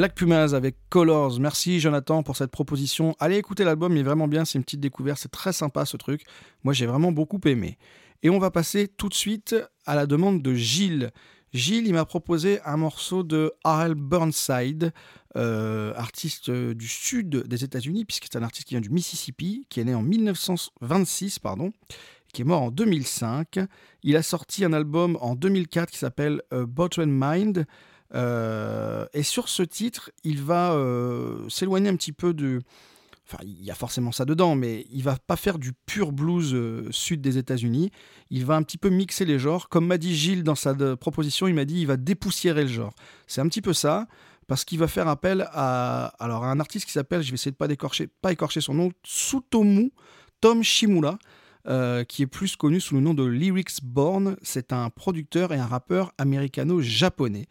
[0.00, 1.38] Black Pumas avec Colors.
[1.40, 3.14] Merci Jonathan pour cette proposition.
[3.18, 5.98] Allez écouter l'album, il est vraiment bien, c'est une petite découverte, c'est très sympa ce
[5.98, 6.24] truc.
[6.64, 7.76] Moi j'ai vraiment beaucoup aimé.
[8.22, 11.10] Et on va passer tout de suite à la demande de Gilles.
[11.52, 13.92] Gilles, il m'a proposé un morceau de R.L.
[13.94, 14.94] Burnside,
[15.36, 19.80] euh, artiste du sud des États-Unis, puisque c'est un artiste qui vient du Mississippi, qui
[19.80, 21.74] est né en 1926, pardon,
[22.32, 23.58] qui est mort en 2005.
[24.02, 26.64] Il a sorti un album en 2004 qui s'appelle euh,
[27.04, 27.66] Mind.
[28.14, 32.60] Euh, et sur ce titre, il va euh, s'éloigner un petit peu de.
[33.26, 36.52] Enfin, il y a forcément ça dedans, mais il va pas faire du pur blues
[36.52, 37.92] euh, sud des États-Unis.
[38.30, 39.68] Il va un petit peu mixer les genres.
[39.68, 42.94] Comme m'a dit Gilles dans sa proposition, il m'a dit il va dépoussiérer le genre.
[43.28, 44.08] C'est un petit peu ça,
[44.48, 47.52] parce qu'il va faire appel à, alors, à un artiste qui s'appelle, je vais essayer
[47.52, 47.68] de pas,
[48.20, 49.92] pas écorcher son nom, Tsutomu
[50.40, 51.16] Tom Shimura.
[52.08, 54.36] qui est plus connu sous le nom de Lyrics Born.
[54.42, 57.46] C'est un producteur et un rappeur américano-japonais.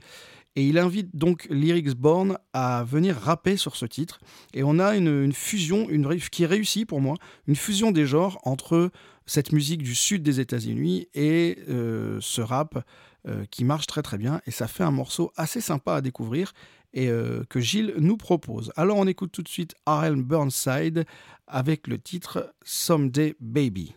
[0.55, 4.19] Et il invite donc Lyrics Born à venir rapper sur ce titre.
[4.53, 7.15] Et on a une, fusion, une, qui est réussie pour moi,
[7.47, 8.91] une fusion des genres entre
[9.25, 12.83] cette musique du sud des États-Unis et euh, ce rap
[13.27, 14.41] euh, qui marche très très bien.
[14.47, 16.53] Et ça fait un morceau assez sympa à découvrir
[16.93, 18.71] et euh, que Gilles nous propose.
[18.75, 20.15] Alors on écoute tout de suite R.L.
[20.15, 21.05] Burnside
[21.47, 23.95] avec le titre Someday Baby.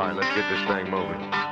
[0.00, 1.49] All right, let's get this thing moving.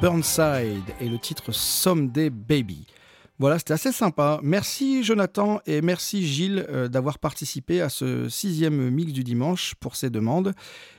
[0.00, 2.86] Burnside et le titre Someday Baby.
[3.40, 4.38] Voilà, c'était assez sympa.
[4.42, 9.96] Merci Jonathan et merci Gilles euh, d'avoir participé à ce sixième mix du dimanche pour
[9.96, 10.52] ces demandes.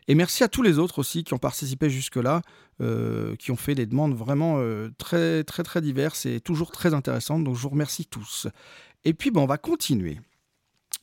[0.07, 2.41] Et merci à tous les autres aussi qui ont participé jusque-là,
[2.81, 6.95] euh, qui ont fait des demandes vraiment euh, très très très diverses et toujours très
[6.95, 7.43] intéressantes.
[7.43, 8.47] Donc je vous remercie tous.
[9.03, 10.19] Et puis bon, on va continuer.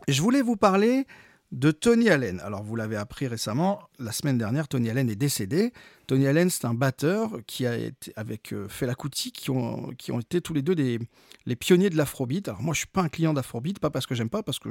[0.09, 1.07] Je voulais vous parler
[1.51, 2.41] de Tony Allen.
[2.41, 5.73] Alors, vous l'avez appris récemment, la semaine dernière, Tony Allen est décédé.
[6.07, 9.91] Tony Allen, c'est un batteur qui a été avec euh, Fela Kuti, qui ont,
[10.21, 10.99] été tous les deux des,
[11.47, 12.49] les pionniers de l'afrobeat.
[12.49, 14.71] Alors, moi, je suis pas un client d'afrobeat, pas parce que j'aime pas, parce que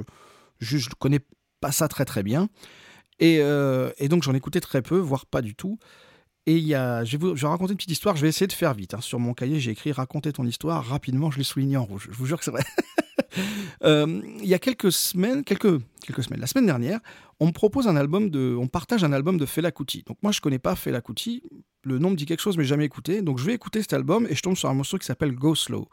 [0.59, 1.21] je ne connais
[1.61, 2.49] pas ça très très bien.
[3.19, 5.80] Et, euh, et donc, j'en écoutais très peu, voire pas du tout.
[6.45, 8.53] Et il y a, je, vais vous, raconter une petite histoire, je vais essayer de
[8.53, 8.93] faire vite.
[8.93, 9.01] hein.
[9.01, 10.86] Sur mon cahier, j'ai écrit Raconter ton histoire.
[10.86, 12.07] Rapidement, je l'ai souligné en rouge.
[12.09, 12.63] Je vous jure que c'est vrai.
[13.84, 15.80] Euh, il y a quelques semaines, quelques,
[16.24, 16.99] semaines, la semaine dernière,
[17.39, 20.03] on propose un album de, on partage un album de Fela Kuti.
[20.07, 21.43] Donc moi je connais pas Fela Kuti,
[21.84, 23.22] le nom me dit quelque chose mais jamais écouté.
[23.22, 25.53] Donc je vais écouter cet album et je tombe sur un morceau qui s'appelle Go
[25.53, 25.88] Slow.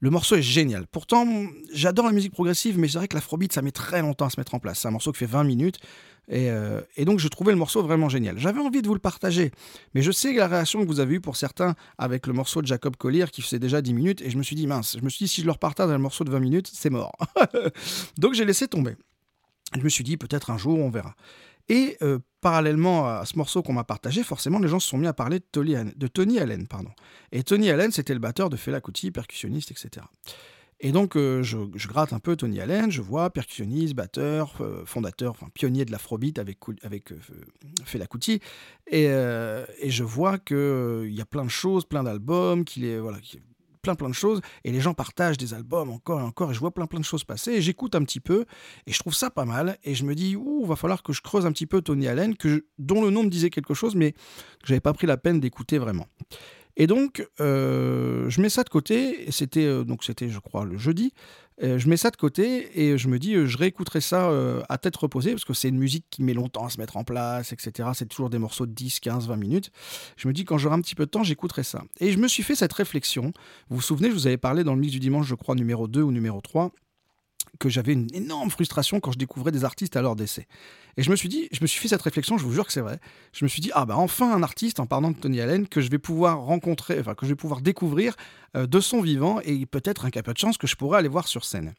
[0.00, 0.86] Le morceau est génial.
[0.86, 1.26] Pourtant,
[1.72, 4.38] j'adore la musique progressive, mais c'est vrai que l'afrobeat, ça met très longtemps à se
[4.38, 4.80] mettre en place.
[4.80, 5.78] C'est un morceau qui fait 20 minutes.
[6.28, 8.38] Et, euh, et donc, je trouvais le morceau vraiment génial.
[8.38, 9.50] J'avais envie de vous le partager,
[9.94, 12.66] mais je sais la réaction que vous avez eue pour certains avec le morceau de
[12.66, 14.22] Jacob Collier qui faisait déjà 10 minutes.
[14.22, 15.98] Et je me suis dit, mince, je me suis dit, si je leur partage un
[15.98, 17.12] morceau de 20 minutes, c'est mort.
[18.18, 18.96] donc, j'ai laissé tomber.
[19.76, 21.14] Je me suis dit, peut-être un jour, on verra.
[21.68, 25.06] Et euh, parallèlement à ce morceau qu'on m'a partagé, forcément, les gens se sont mis
[25.06, 26.66] à parler de Tony Allen.
[26.66, 26.90] Pardon.
[27.32, 30.04] Et Tony Allen, c'était le batteur de Fela Kuti, percussionniste, etc.
[30.78, 31.56] Et donc, euh, je,
[31.88, 36.38] gratte un peu Tony Allen, je vois percussionniste, batteur, euh, fondateur, enfin pionnier de l'afrobeat
[36.38, 37.18] avec, avec euh,
[37.86, 38.40] Fela Kuti.
[38.88, 42.98] Et, je vois qu'il y a plein de choses, plein d'albums, qu'il est.
[42.98, 43.20] Voilà,
[43.84, 46.58] plein plein de choses et les gens partagent des albums encore et encore et je
[46.58, 48.46] vois plein plein de choses passer et j'écoute un petit peu
[48.86, 51.22] et je trouve ça pas mal et je me dis ouh va falloir que je
[51.22, 54.12] creuse un petit peu Tony Allen que dont le nom me disait quelque chose mais
[54.12, 56.06] que j'avais pas pris la peine d'écouter vraiment
[56.76, 60.76] et donc euh, je mets ça de côté c'était euh, donc c'était je crois le
[60.76, 61.12] jeudi
[61.62, 64.28] Euh, je mets ça de côté et je me dis je réécouterai ça
[64.68, 67.04] à tête reposée parce que c'est une musique qui met longtemps à se mettre en
[67.04, 69.70] place etc c'est toujours des morceaux de 10 15 20 minutes.
[70.16, 71.84] Je me dis quand j'aurai un petit peu de temps j'écouterai ça.
[72.00, 73.32] Et je me suis fait cette réflexion.
[73.68, 75.86] Vous vous souvenez, je vous avais parlé dans le mix du dimanche, je crois, numéro
[75.86, 76.72] 2 ou numéro 3,
[77.58, 80.46] que j'avais une énorme frustration quand je découvrais des artistes à leur décès.
[80.96, 82.72] Et je me suis dit, je me suis fait cette réflexion, je vous jure que
[82.72, 82.98] c'est vrai.
[83.32, 85.80] Je me suis dit, ah bah enfin un artiste, en parlant de Tony Allen, que
[85.80, 88.14] je vais pouvoir rencontrer, enfin que je vais pouvoir découvrir
[88.56, 91.28] euh, de son vivant et peut-être un cas de chance que je pourrais aller voir
[91.28, 91.74] sur scène.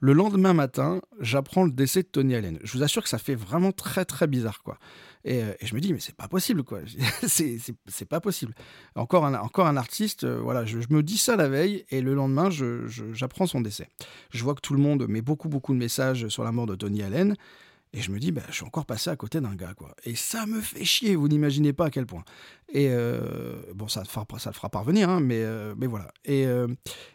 [0.00, 2.58] Le lendemain matin, j'apprends le décès de Tony Allen.
[2.64, 4.78] Je vous assure que ça fait vraiment très très bizarre quoi.
[5.24, 6.80] Et, euh, et je me dis mais c'est pas possible quoi.
[7.26, 8.54] c'est pas possible.
[8.96, 10.24] Encore un encore un artiste.
[10.24, 13.60] euh, voilà, je, me dis ça la veille et le lendemain je- je- j'apprends son
[13.60, 13.88] décès.
[14.30, 16.74] Je vois que tout le monde met beaucoup beaucoup de messages sur la mort de
[16.74, 17.36] Tony Allen.
[17.94, 19.94] Et je me dis, bah, je suis encore passé à côté d'un gars, quoi.
[20.04, 22.24] Et ça me fait chier, vous n'imaginez pas à quel point.
[22.72, 26.08] Et euh, bon, ça, ça le fera parvenir, hein, mais, euh, mais voilà.
[26.24, 26.68] Et, euh,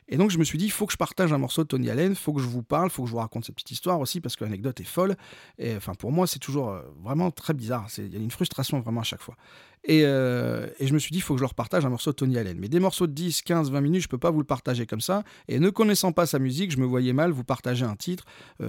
[0.07, 1.89] et donc, je me suis dit, il faut que je partage un morceau de Tony
[1.89, 3.99] Allen, faut que je vous parle, il faut que je vous raconte cette petite histoire
[3.99, 5.15] aussi, parce que l'anecdote est folle.
[5.57, 7.87] Et enfin, pour moi, c'est toujours vraiment très bizarre.
[7.97, 9.35] Il y a une frustration vraiment à chaque fois.
[9.83, 12.15] Et, et je me suis dit, il faut que je leur partage un morceau de
[12.15, 12.57] Tony Allen.
[12.59, 15.01] Mais des morceaux de 10, 15, 20 minutes, je peux pas vous le partager comme
[15.01, 15.23] ça.
[15.47, 18.25] Et ne connaissant pas sa musique, je me voyais mal vous partager un titre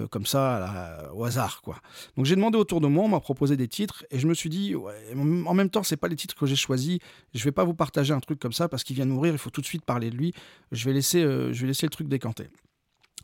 [0.09, 1.75] comme ça, au hasard, quoi.
[2.17, 4.49] Donc j'ai demandé autour de moi, on m'a proposé des titres, et je me suis
[4.49, 6.99] dit, en même temps, c'est pas les titres que j'ai choisis.
[7.33, 9.37] Je vais pas vous partager un truc comme ça parce qu'il vient de mourir, il
[9.39, 10.33] faut tout de suite parler de lui.
[10.71, 12.47] Je vais laisser, euh, je vais laisser le truc décanter.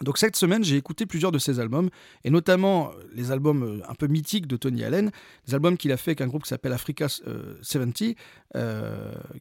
[0.01, 1.89] Donc cette semaine, j'ai écouté plusieurs de ses albums,
[2.25, 5.09] et notamment euh, les albums euh, un peu mythiques de Tony Allen,
[5.47, 8.15] des albums qu'il a fait avec un groupe qui s'appelle Africa euh, 70.
[8.57, 9.39] euh, al-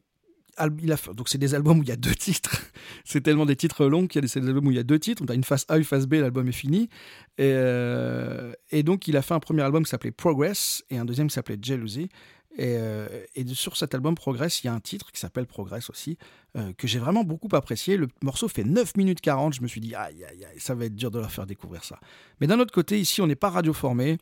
[0.81, 2.61] il a donc c'est des albums où il y a deux titres.
[3.05, 4.99] c'est tellement des titres longs qu'il y a des, albums où il y a deux
[4.99, 5.23] titres.
[5.25, 6.89] On a une face A, une face B, l'album est fini.
[7.37, 11.05] Et, euh, et donc il a fait un premier album qui s'appelait Progress et un
[11.05, 12.09] deuxième qui s'appelait Jealousy.
[12.57, 13.07] Et, euh,
[13.53, 16.17] sur cet album Progress, il y a un titre qui s'appelle Progress aussi,
[16.55, 17.97] euh, que j'ai vraiment beaucoup apprécié.
[17.97, 19.55] Le morceau fait 9 minutes 40.
[19.55, 21.83] Je me suis dit, aïe, aïe, aïe, ça va être dur de leur faire découvrir
[21.83, 21.99] ça.
[22.39, 24.17] Mais d'un autre côté, ici, on n'est pas radioformé.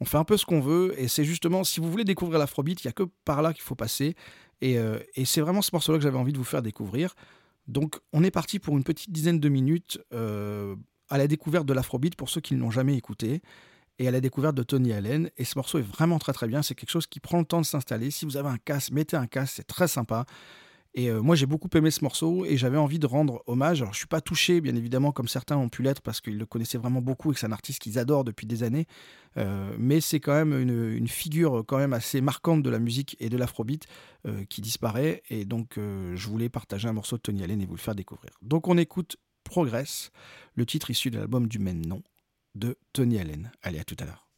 [0.00, 0.94] On fait un peu ce qu'on veut.
[0.98, 3.62] Et c'est justement, si vous voulez découvrir l'afrobeat, il n'y a que par là qu'il
[3.62, 4.14] faut passer.
[4.62, 7.14] Et, euh, et c'est vraiment ce morceau-là que j'avais envie de vous faire découvrir.
[7.66, 10.74] Donc, on est parti pour une petite dizaine de minutes euh,
[11.10, 13.42] à la découverte de l'afrobeat pour ceux qui ne l'ont jamais écouté
[13.98, 15.30] et à la découverte de Tony Allen.
[15.36, 16.62] Et ce morceau est vraiment très très bien.
[16.62, 18.12] C'est quelque chose qui prend le temps de s'installer.
[18.12, 20.26] Si vous avez un casque, mettez un casque, c'est très sympa.
[20.94, 23.80] Et euh, moi, j'ai beaucoup aimé ce morceau et j'avais envie de rendre hommage.
[23.80, 26.46] Alors, je suis pas touché, bien évidemment, comme certains ont pu l'être parce qu'ils le
[26.46, 28.86] connaissaient vraiment beaucoup et que c'est un artiste qu'ils adorent depuis des années.
[29.38, 33.28] Euh, mais c'est quand même une, figure quand même assez marquante de la musique et
[33.28, 33.86] de l'afrobeat
[34.26, 35.22] euh, qui disparaît.
[35.30, 38.32] Et donc, je voulais partager un morceau de Tony Allen et vous le faire découvrir.
[38.42, 40.10] Donc, on écoute Progress,
[40.54, 42.02] le titre issu de l'album du même nom
[42.54, 43.50] de Tony Allen.
[43.62, 44.28] Allez, à tout à l'heure.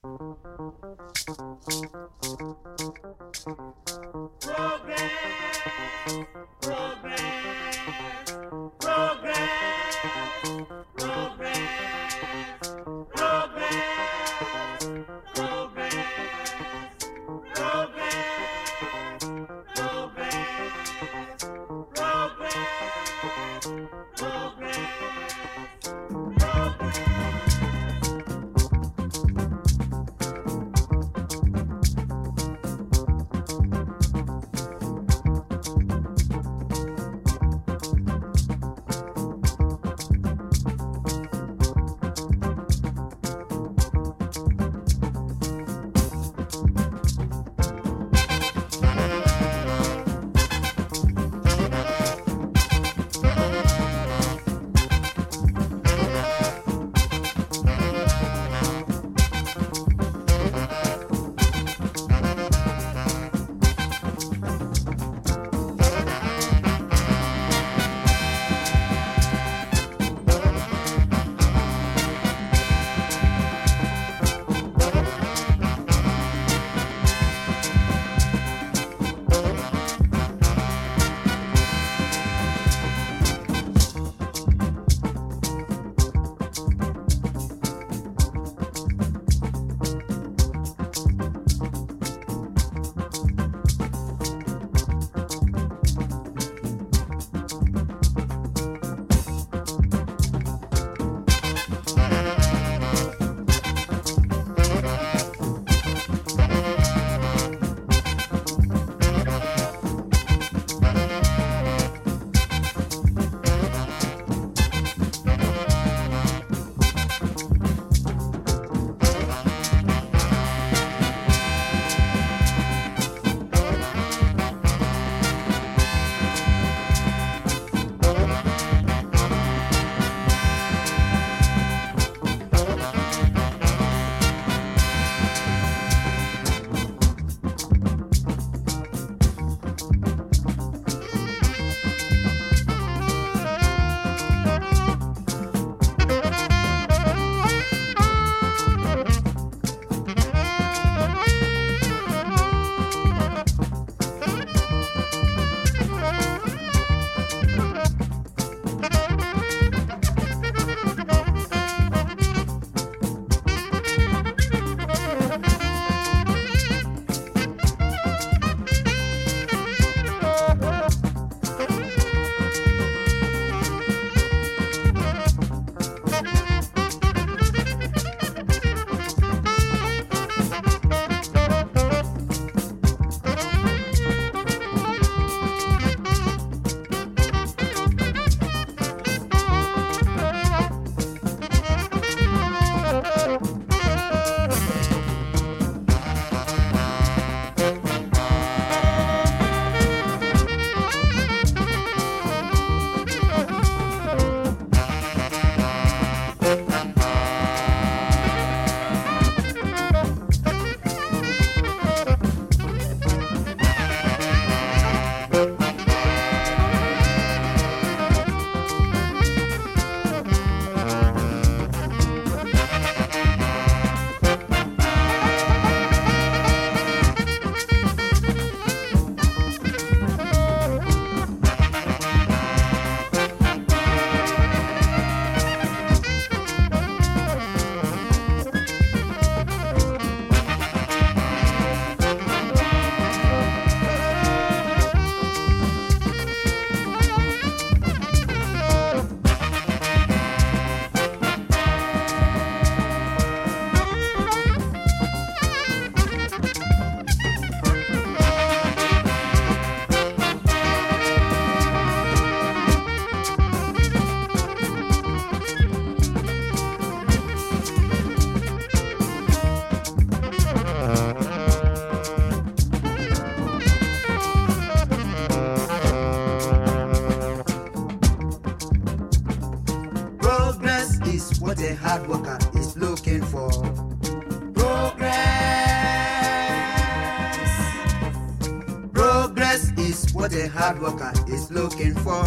[290.65, 292.25] hard worker is looking for.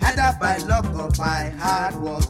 [0.00, 2.23] either by luck or by hard work.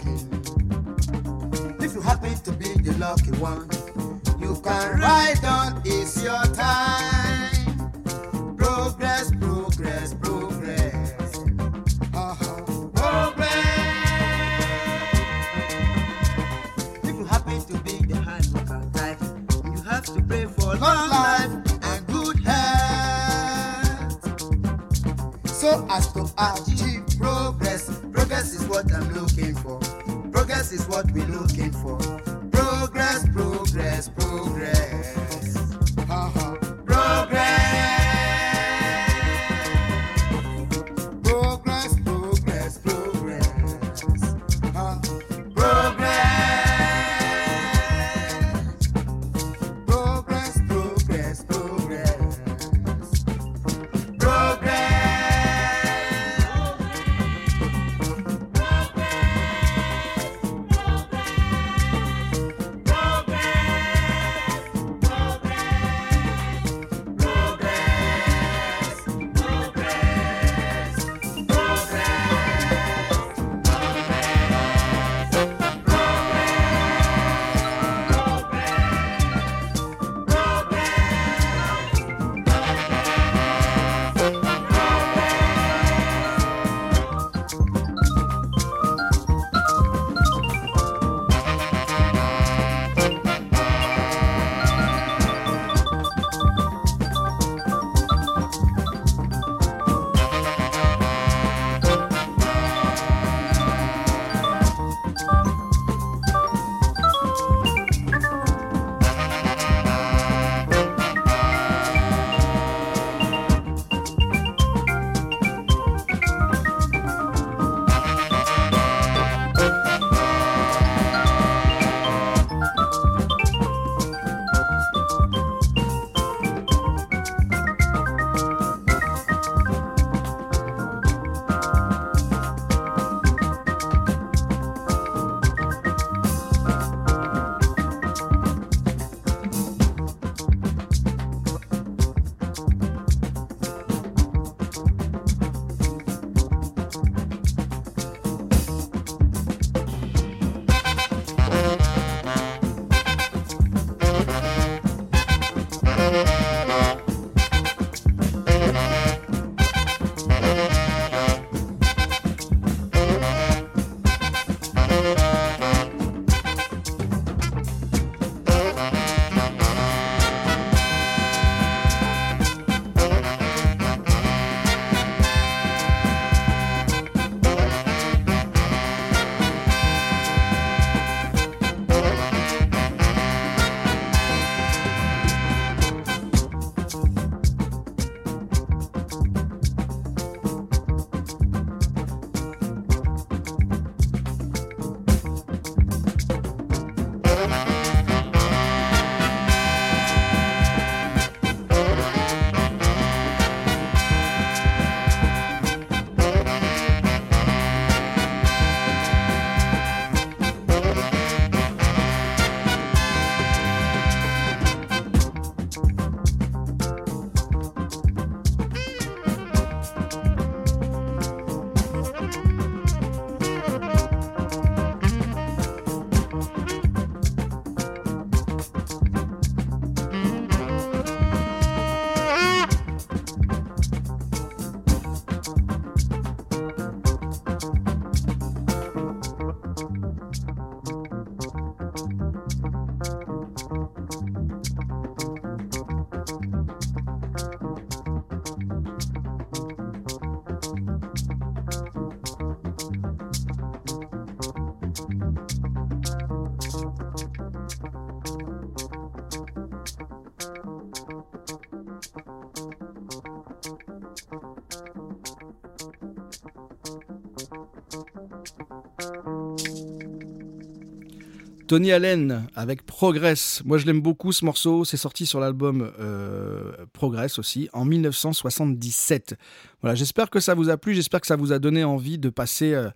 [271.67, 273.63] Tony Allen avec Progress.
[273.65, 274.85] Moi, je l'aime beaucoup ce morceau.
[274.85, 279.35] C'est sorti sur l'album euh, Progress aussi en 1977.
[279.81, 280.95] Voilà, j'espère que ça vous a plu.
[280.95, 282.75] J'espère que ça vous a donné envie de passer.
[282.75, 282.91] Euh,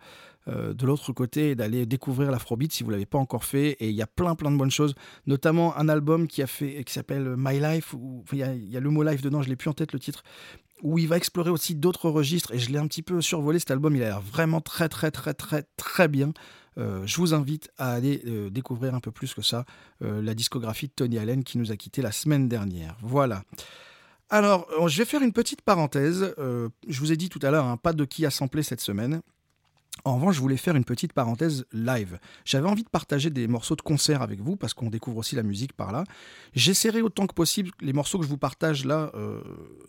[0.46, 3.72] euh, de l'autre côté et d'aller découvrir l'afrobeat si vous ne l'avez pas encore fait.
[3.80, 4.94] Et il y a plein plein de bonnes choses,
[5.26, 7.94] notamment un album qui, a fait, qui s'appelle My Life,
[8.32, 10.22] il y, y, a le mot life dedans, je l'ai plus en tête le titre,
[10.82, 12.54] où il va explorer aussi d'autres registres.
[12.54, 15.10] Et je l'ai un petit peu survolé cet album, il a l'air vraiment très très
[15.10, 16.32] très très très bien.
[16.78, 19.64] Euh, je vous invite à aller euh, découvrir un peu plus que ça
[20.02, 22.96] euh, la discographie de Tony Allen qui nous a quitté la semaine dernière.
[23.02, 23.42] Voilà.
[24.30, 26.34] Alors, je vais faire une petite parenthèse.
[26.36, 29.22] Je vous ai dit tout à l'heure, hein, pas de qui a samplé cette semaine.
[30.04, 32.18] En revanche, je voulais faire une petite parenthèse live.
[32.44, 35.42] J'avais envie de partager des morceaux de concert avec vous parce qu'on découvre aussi la
[35.42, 36.04] musique par là.
[36.52, 39.10] J'essaierai autant que possible les morceaux que je vous partage là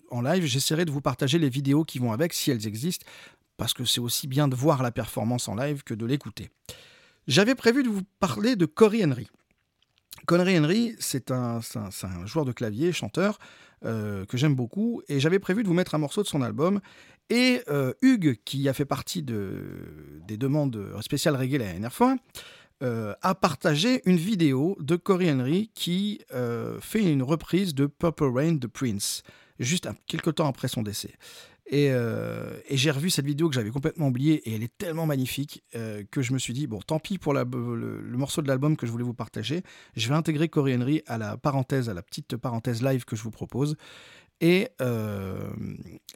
[0.09, 0.45] en live.
[0.45, 3.05] J'essaierai de vous partager les vidéos qui vont avec si elles existent
[3.59, 6.49] parce que c'est aussi bien de voir la performance en live que de l'écouter.
[7.27, 9.27] J'avais prévu de vous parler de Cory Henry.
[10.25, 11.59] Cory Henry, c'est un,
[12.25, 13.37] joueur de clavier, chanteur,
[13.83, 16.79] euh, que j'aime beaucoup, et j'avais prévu de vous mettre un morceau de son album.
[17.29, 22.15] Et euh, Hugues, qui a fait partie de, des demandes spéciales reggae la dernière fois,
[22.81, 26.21] euh, a partagé une vidéo de Cory Henry qui
[26.79, 29.21] fait une reprise de Purple Rain de Prince,
[29.59, 31.13] juste un, quelques temps après son décès.
[31.71, 35.05] Et, euh, et j'ai revu cette vidéo que j'avais complètement oubliée et elle est tellement
[35.05, 38.75] magnifique euh, que je me suis dit, bon, tant pis pour le, morceau de l'album
[38.75, 39.61] que je voulais vous partager,
[39.95, 43.21] je vais intégrer Cory Henry à la parenthèse, à la petite parenthèse live que je
[43.21, 43.75] vous propose.
[44.41, 45.51] Et euh,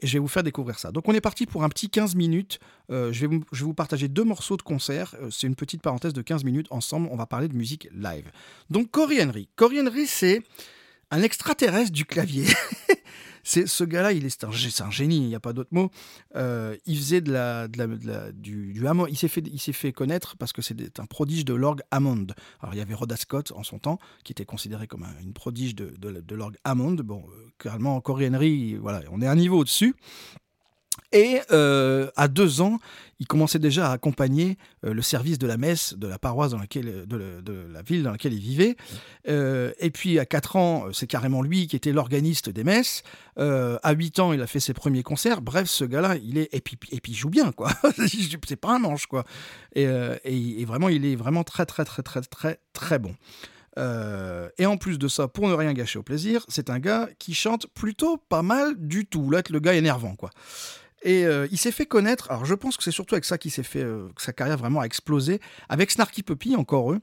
[0.02, 0.90] je vais vous faire découvrir ça.
[0.90, 2.58] Donc on est parti pour un petit 15 minutes.
[2.88, 5.14] Je, vais vous, je vais vous partager deux morceaux de concert.
[5.30, 6.66] C'est une petite parenthèse de 15 minutes.
[6.70, 8.30] Ensemble, on va parler de musique live.
[8.70, 9.48] Donc Cory Henry.
[9.56, 10.42] Cory Henry, c'est
[11.10, 12.46] un extraterrestre du clavier.
[13.44, 14.44] c'est ce gars-là, il est, c'est
[14.82, 15.90] un, génie, il n'y a pas d'autre mot.
[16.34, 17.68] Euh, il faisait de la,
[18.32, 19.06] du, du Hammond.
[19.06, 22.26] Il s'est fait, il s'est fait connaître parce que c'est un prodige de l'orgue Hammond.
[22.60, 25.32] Alors il y avait Rhoda Scott en son temps, qui était considéré comme un- une
[25.34, 26.94] prodige de, l'orgue Hammond.
[26.94, 29.94] Bon, euh, clairement, Cory Henry, voilà, on est un niveau au-dessus.
[31.12, 32.80] Et euh, à deux ans,
[33.20, 36.58] il commençait déjà à accompagner euh, le service de la messe de la paroisse dans
[36.58, 37.16] laquelle, de,
[37.72, 38.76] la- ville dans laquelle il vivait.
[39.28, 43.02] Euh, et puis à quatre ans, c'est carrément lui qui était l'organiste des messes.
[43.36, 45.40] À 8 ans, il a fait ses premiers concerts.
[45.40, 47.70] Bref, ce gars-là, il est et puis, il joue bien, quoi.
[48.46, 49.24] c'est pas un manche, quoi.
[49.74, 49.86] Et,
[50.64, 53.14] vraiment, il est vraiment très, très, très, très, très, très bon.
[53.76, 57.34] Et en plus de ça, pour ne rien gâcher au plaisir, c'est un gars qui
[57.34, 59.30] chante plutôt pas mal du tout.
[59.30, 60.30] Là, le gars énervant, quoi.
[61.04, 62.30] Et euh, il s'est fait connaître.
[62.30, 64.56] Alors, je pense que c'est surtout avec ça qu'il s'est fait euh, que sa carrière
[64.56, 65.38] vraiment a explosé.
[65.68, 67.00] Avec Snarky Puppy, encore eux.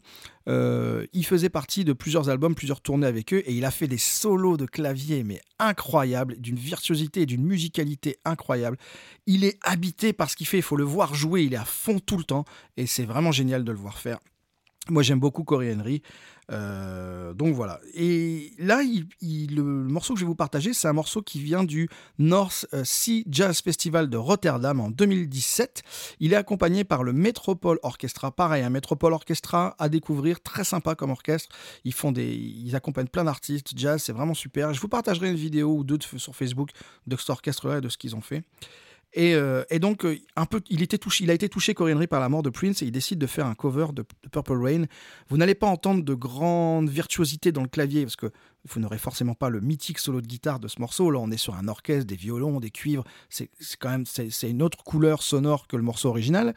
[0.49, 3.87] Euh, il faisait partie de plusieurs albums, plusieurs tournées avec eux, et il a fait
[3.87, 8.77] des solos de clavier, mais incroyables, d'une virtuosité et d'une musicalité incroyable.
[9.27, 11.65] Il est habité par ce qu'il fait, il faut le voir jouer, il est à
[11.65, 12.45] fond tout le temps,
[12.75, 14.17] et c'est vraiment génial de le voir faire.
[14.89, 16.01] Moi, j'aime beaucoup Cory Henry.
[16.51, 17.79] Euh, donc voilà.
[17.93, 18.81] Et là,
[19.21, 21.87] le, morceau que je vais vous partager, c'est un morceau qui vient du
[22.19, 25.83] North Sea Jazz Festival de Rotterdam en 2017.
[26.19, 28.31] Il est accompagné par le Metropole Orchestra.
[28.31, 31.55] Pareil, un Metropole Orchestra à découvrir, très sympa comme orchestre.
[31.85, 34.73] Ils font des, ils accompagnent plein d'artistes jazz, c'est vraiment super.
[34.73, 36.71] Je vous partagerai une vidéo ou deux de- sur Facebook
[37.07, 38.43] de cet orchestre-là et de ce qu'ils ont fait.
[39.13, 41.93] Et, euh, et donc, euh, un peu, il, était touché, il a été touché, Cory
[41.93, 44.29] Henry, par la mort de Prince et il décide de faire un cover de, de
[44.29, 44.85] Purple Rain.
[45.29, 48.31] Vous n'allez pas entendre de grande virtuosité dans le clavier parce que
[48.67, 51.09] vous n'aurez forcément pas le mythique solo de guitare de ce morceau.
[51.09, 53.03] Là, on est sur un orchestre, des violons, des cuivres.
[53.29, 53.49] C'est
[53.79, 56.53] quand même c'est une autre couleur sonore que le morceau original.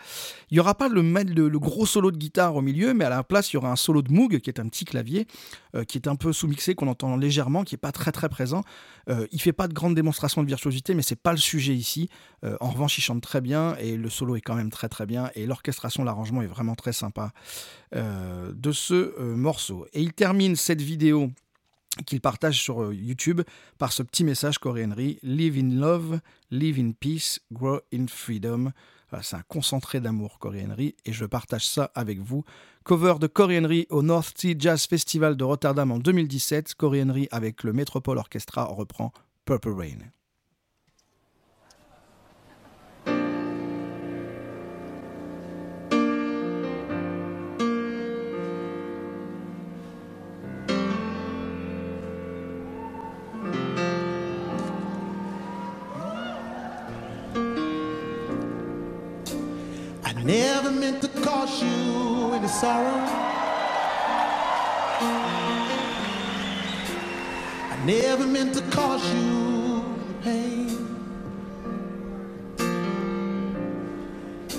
[0.50, 3.52] Il n'y aura pas le, gros solo de guitare au milieu, mais à la place,
[3.52, 5.26] il y aura un solo de Moog qui est un petit clavier
[5.74, 8.62] euh, qui est un peu sous-mixé, qu'on entend légèrement, qui n'est pas très très présent.
[9.08, 12.08] Euh, il fait pas de grande démonstration de virtuosité, mais c'est pas le sujet ici.
[12.44, 15.06] Euh, en revanche, il chante très bien et le solo est quand même très très
[15.06, 17.32] bien et l'orchestration, l'arrangement est vraiment très sympa
[17.94, 19.86] euh, de ce morceau.
[19.92, 21.30] Et il termine cette vidéo
[22.06, 23.42] qu'il partage sur euh, YouTube
[23.78, 26.20] par ce petit message Corey Henry Live in love,
[26.50, 28.72] live in peace, grow in freedom.
[29.22, 32.44] C'est un concentré d'amour, Corey Henry, et je partage ça avec vous.
[32.82, 36.74] Cover de Corey Henry au North Sea Jazz Festival de Rotterdam en 2017.
[36.74, 39.12] Corey Henry avec le Metropole Orchestra reprend
[39.44, 39.98] Purple Rain.
[60.24, 63.04] Never meant to cause you any sorrow.
[67.70, 69.84] I never meant to cause you
[70.22, 70.70] pain.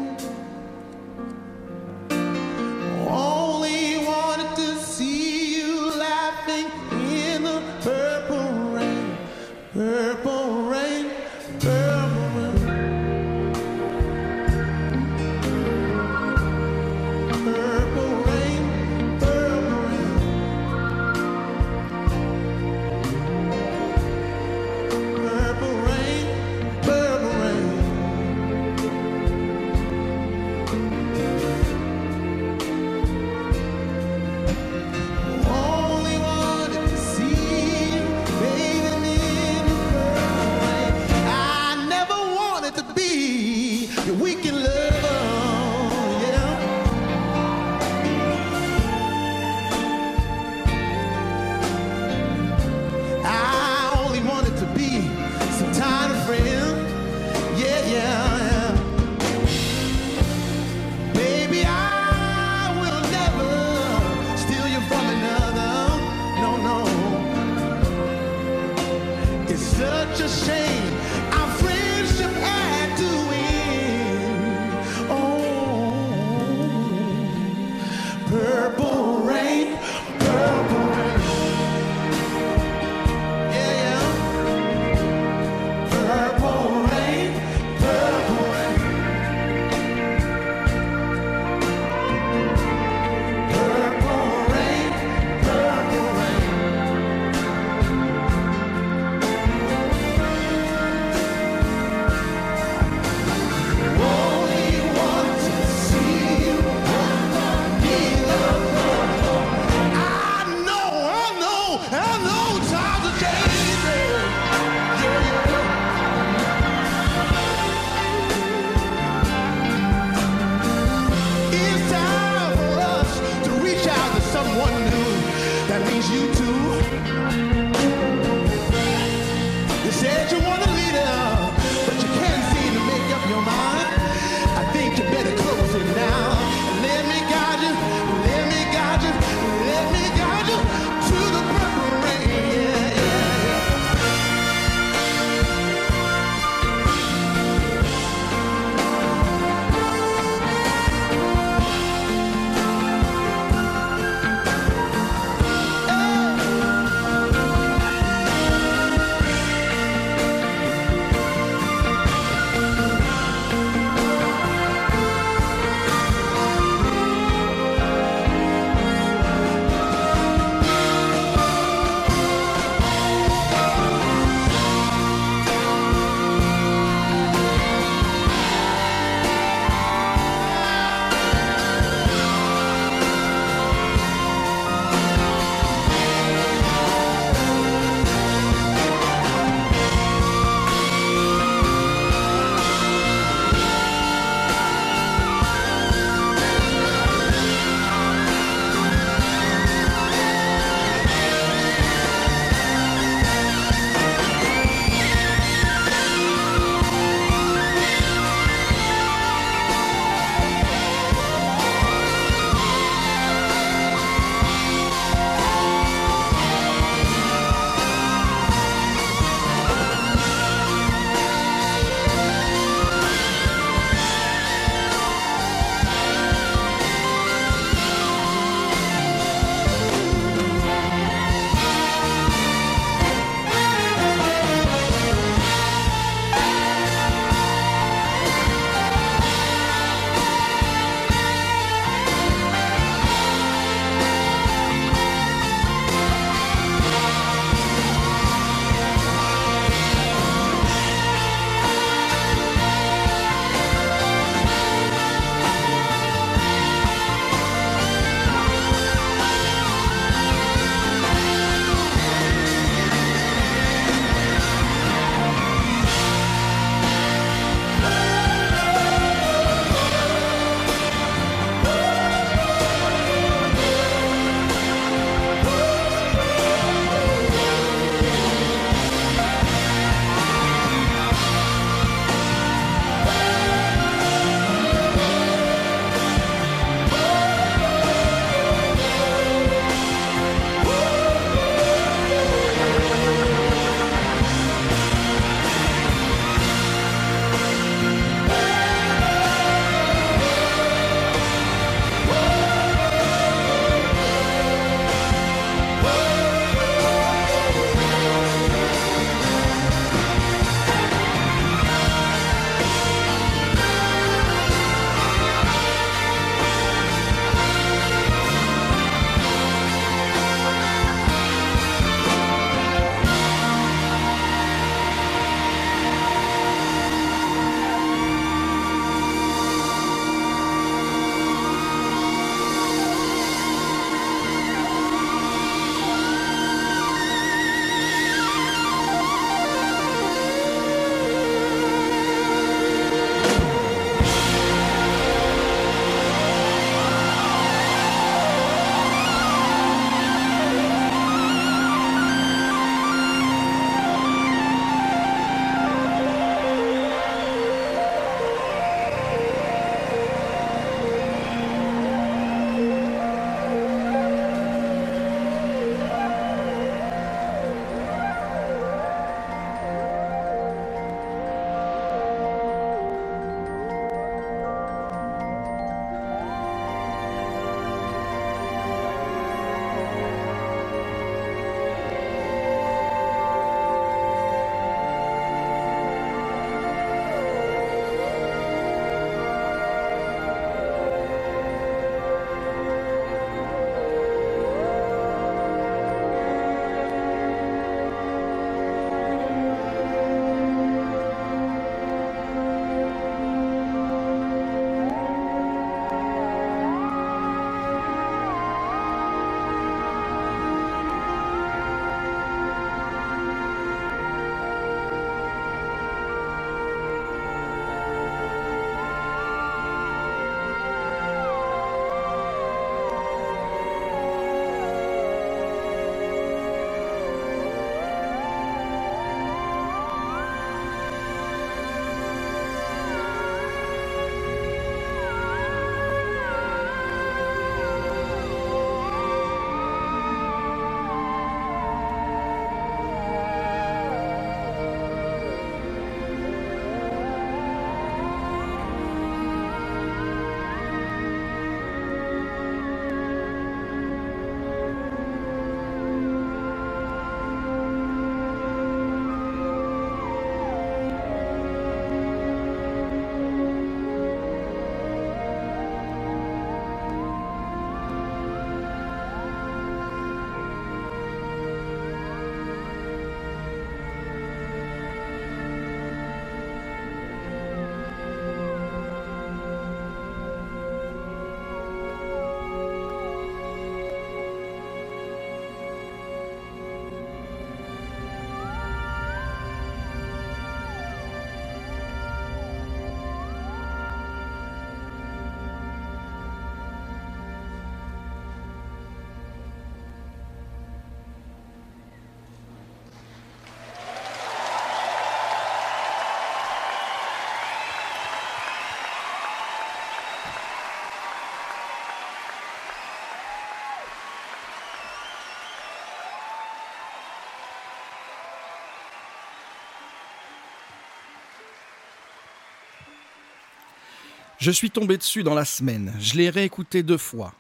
[524.44, 525.94] Je suis tombé dessus dans la semaine.
[526.02, 527.34] Je l'ai réécouté deux fois.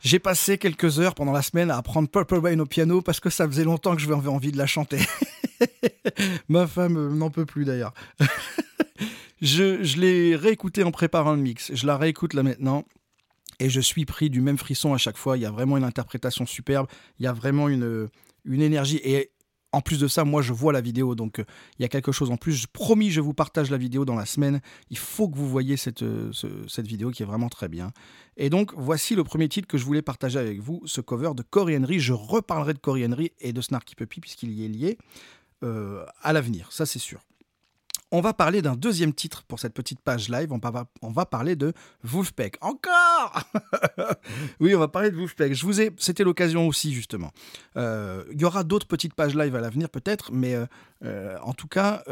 [0.00, 3.30] J'ai passé quelques heures pendant la semaine à apprendre Purple Rain au piano parce que
[3.30, 4.98] ça faisait longtemps que je avais envie de la chanter.
[6.48, 7.94] Ma femme euh, n'en peut plus d'ailleurs.
[9.40, 11.72] je je l'ai réécouté en préparant le mix.
[11.72, 12.84] Je la réécoute là maintenant.
[13.60, 15.36] Et je suis pris du même frisson à chaque fois.
[15.36, 16.88] Il y a vraiment une interprétation superbe.
[17.20, 18.08] Il y a vraiment une,
[18.44, 19.00] une énergie.
[19.04, 19.30] Et
[19.76, 21.14] en plus de ça, moi, je vois la vidéo.
[21.14, 21.44] Donc, euh,
[21.78, 22.52] il y a quelque chose en plus.
[22.54, 24.60] Je- Promis, je vous partage la vidéo dans la semaine.
[24.90, 27.92] Il faut que vous voyez cette, euh, ce- cette vidéo qui est vraiment très bien.
[28.36, 31.42] Et donc, voici le premier titre que je voulais partager avec vous, ce cover de
[31.42, 32.00] Cory Henry.
[32.00, 34.98] Je reparlerai de Cory Henry et de Snarky Puppy puisqu'il y est lié
[35.62, 37.20] euh, à l'avenir, ça c'est sûr.
[38.12, 40.52] On va parler d'un deuxième titre pour cette petite page live.
[40.52, 41.72] On va, parler de
[42.04, 42.56] Wolfpack.
[42.60, 43.42] Encore
[44.60, 45.52] Oui, on va parler de Wolfpack.
[45.52, 47.32] Je vous ai, c'était l'occasion aussi justement.
[47.76, 50.66] Euh, Il y aura d'autres petites pages live à l'avenir peut-être, mais euh,
[51.04, 52.04] euh, en tout cas,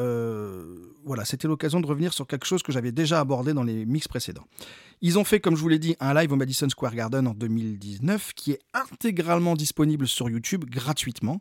[1.04, 4.08] voilà, c'était l'occasion de revenir sur quelque chose que j'avais déjà abordé dans les mix
[4.08, 4.46] précédents.
[5.00, 7.34] Ils ont fait, comme je vous l'ai dit, un live au Madison Square Garden en
[7.34, 11.40] 2019 qui est intégralement disponible sur YouTube gratuitement.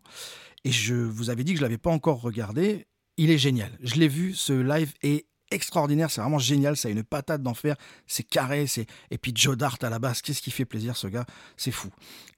[0.64, 2.86] Et je vous avais dit que je ne l'avais pas encore regardé.
[3.18, 3.78] Il est génial.
[3.82, 7.76] Je l'ai vu, ce live est extraordinaire, c'est vraiment génial, ça a une patate d'enfer,
[8.08, 11.08] c'est carré, c'est et puis Joe Dart à la basse, qu'est-ce qui fait plaisir ce
[11.08, 11.26] gars,
[11.58, 11.90] c'est fou.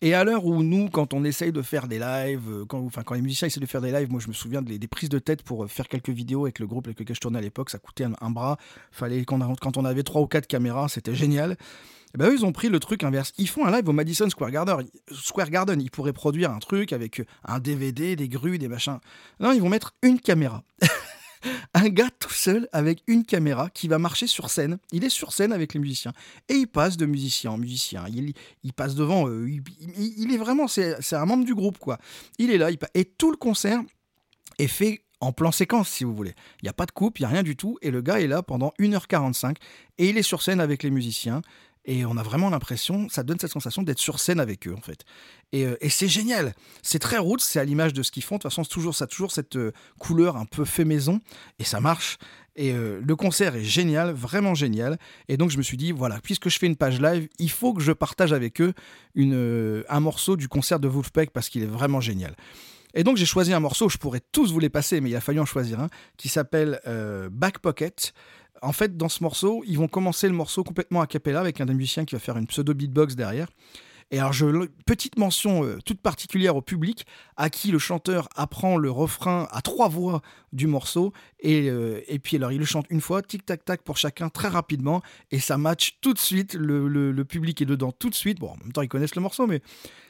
[0.02, 3.04] Et à l'heure où nous, quand on essaye de faire des lives, euh, quand, enfin,
[3.04, 5.20] quand les musiciens essaient de faire des lives, moi je me souviens des, prises de
[5.20, 7.70] tête pour euh, faire quelques vidéos avec le groupe avec lequel je tournais à l'époque,
[7.70, 8.58] ça coûtait un, bras,
[8.92, 11.58] fallait quand on, avait trois ou quatre caméras, c'était génial.
[12.14, 13.34] Eh ben, eux, ils ont pris le truc inverse.
[13.38, 14.86] Ils font un live au Madison Square Garden.
[15.12, 19.00] Square Garden, ils pourraient produire un truc avec un DVD, des grues, des machins.
[19.42, 20.64] Non, ils vont mettre une caméra.
[21.74, 24.78] un gars tout seul avec une caméra qui va marcher sur scène.
[24.92, 26.14] Il est sur scène avec les musiciens.
[26.50, 28.06] Et il passe de musicien en musicien.
[28.08, 29.48] Il, passe devant eux.
[29.98, 31.98] Il, est vraiment, c'est un membre du groupe, quoi.
[32.38, 32.70] Il est là.
[32.94, 33.82] Et tout le concert
[34.60, 36.34] est fait en plan séquence, si vous voulez.
[36.62, 37.78] Il n'y a pas de coupe, il n'y a rien du tout.
[37.82, 39.56] Et le gars est là pendant 1h45.
[39.98, 41.42] Et il est sur scène avec les musiciens.
[41.86, 44.82] Et on a vraiment l'impression, ça donne cette sensation d'être sur scène avec eux, en
[44.82, 45.06] fait.
[45.52, 46.54] Et, euh, c'est génial.
[46.82, 48.36] C'est très roots, c'est à l'image de ce qu'ils font.
[48.36, 51.22] De toute façon, toujours, ça a toujours cette euh, couleur un peu fait maison.
[51.60, 52.18] Et ça marche.
[52.56, 54.98] Et euh, le concert est génial, vraiment génial.
[55.28, 57.74] Et donc, je me suis dit, voilà, puisque je fais une page live, il faut
[57.74, 58.74] que je partage avec eux
[59.14, 62.36] une, un morceau du concert de Wolfpack parce qu'il est vraiment génial.
[62.98, 65.20] Et donc j'ai choisi un morceau, je pourrais tous vous les passer, mais il a
[65.20, 66.80] fallu en choisir un, qui s'appelle
[67.30, 68.14] Back Pocket.
[68.62, 71.66] En fait, dans ce morceau, ils vont commencer le morceau complètement a cappella avec un
[71.66, 73.48] des musiciens qui va faire une pseudo beatbox derrière.
[74.12, 77.08] Et alors, je, petite mention euh, toute particulière au public,
[77.38, 80.22] à qui le chanteur apprend le refrain à trois voix
[80.54, 81.12] du morceau.
[81.40, 85.02] Et, euh, et puis, alors, il le chante une fois, tic-tac-tac pour chacun, très rapidement.
[85.32, 86.54] Et ça match tout de suite.
[86.54, 88.40] Le, le- public est dedans tout de suite.
[88.40, 89.62] Bon, en même temps, ils connaissent le morceau, mais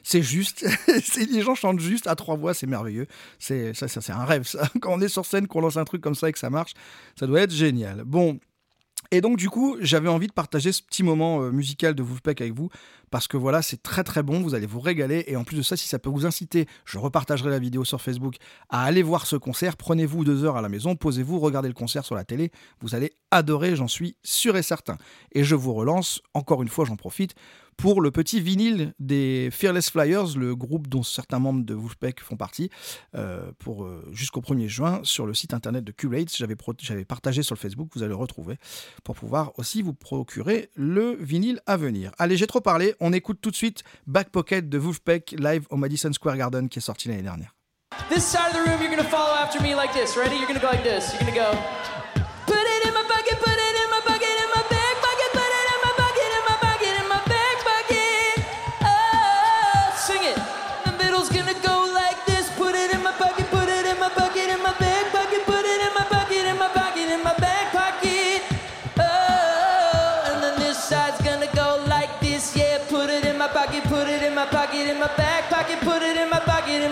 [0.03, 0.65] c'est juste.
[1.31, 3.07] Les gens chantent juste à trois voix, c'est merveilleux.
[3.39, 4.69] C'est ça, ça, c'est un rêve, ça.
[4.81, 6.73] Quand on est sur scène, qu'on lance un truc comme ça et que ça marche,
[7.17, 8.03] ça doit être génial.
[8.03, 8.39] Bon.
[9.11, 12.41] Et donc, du coup, j'avais envie de partager ce petit moment euh, musical de Wolfpack
[12.41, 12.69] avec vous,
[13.11, 15.61] parce que voilà, c'est très très bon, vous allez vous régaler, et en plus de
[15.61, 18.37] ça, si ça peut vous inciter, je repartagerai la vidéo sur Facebook,
[18.69, 22.03] à aller voir ce concert, prenez-vous deux heures à la maison, posez-vous, regardez le concert
[22.03, 22.51] sur la télé,
[22.81, 24.97] vous allez adorer, j'en suis sûr et certain.
[25.33, 27.35] Et je vous relance, encore une fois, j'en profite,
[27.77, 32.37] pour le petit vinyle des Fearless Flyers, le groupe dont certains membres de Wolfpack font
[32.37, 32.69] partie,
[33.15, 36.35] euh, pour euh, jusqu'au 1er juin sur le site internet de Curate.
[36.35, 38.57] J'avais j'avais partagé sur le Facebook, vous allez le retrouver
[39.03, 42.11] pour pouvoir aussi vous procurer le vinyle à venir.
[42.17, 45.77] Allez, j'ai trop parlé, on écoute tout de suite Back Pocket de Wolfpack live au
[45.77, 47.55] Madison Square Garden qui est sorti l'année dernière.
[48.09, 50.17] This side of the room, you're gonna follow after me like this.
[50.17, 50.35] Ready?
[50.35, 51.13] You're gonna go like this.
[51.13, 52.04] You're gonna go.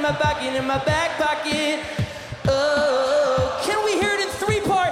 [0.04, 1.80] My pocket, in my back pocket.
[2.46, 4.92] Oh, can we hear it in three part?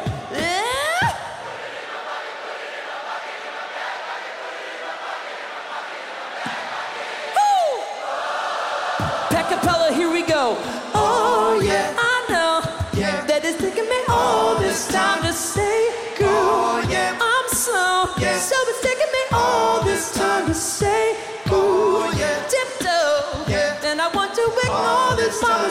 [9.30, 10.56] Peccapella, here we go.
[10.94, 12.54] Oh, oh yeah, I know
[12.94, 13.26] Yeah.
[13.26, 15.78] that it's taking me all this time to say,
[16.18, 17.18] girl, Oh, yeah.
[17.20, 18.12] I'm slow.
[18.20, 18.38] Yeah.
[18.38, 20.91] So it's taking me all this time to say,
[25.40, 25.71] mama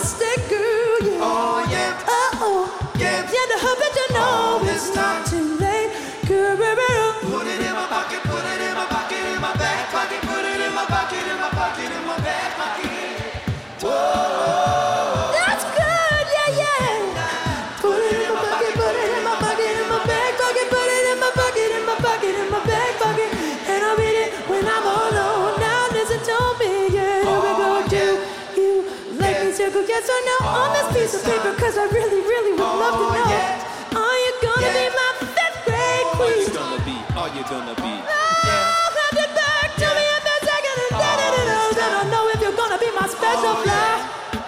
[30.00, 31.52] yes or no on this piece of paper?
[31.60, 34.00] Cause I really, really would love to oh, know.
[34.00, 36.48] Are you gonna be my fifth grade oh, queen?
[36.56, 36.96] gonna be?
[37.20, 37.92] Are you gonna be?
[38.00, 41.76] Oh, oh hand it back to me in the second and then it knows.
[41.76, 43.92] And I know if you're gonna be my special fly.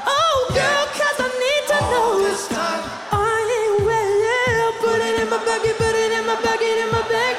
[0.09, 2.16] Oh, girl, cause I need to know.
[3.12, 4.73] Are you well?
[4.81, 7.31] Put it in my bucket, put it in my bucket, in my back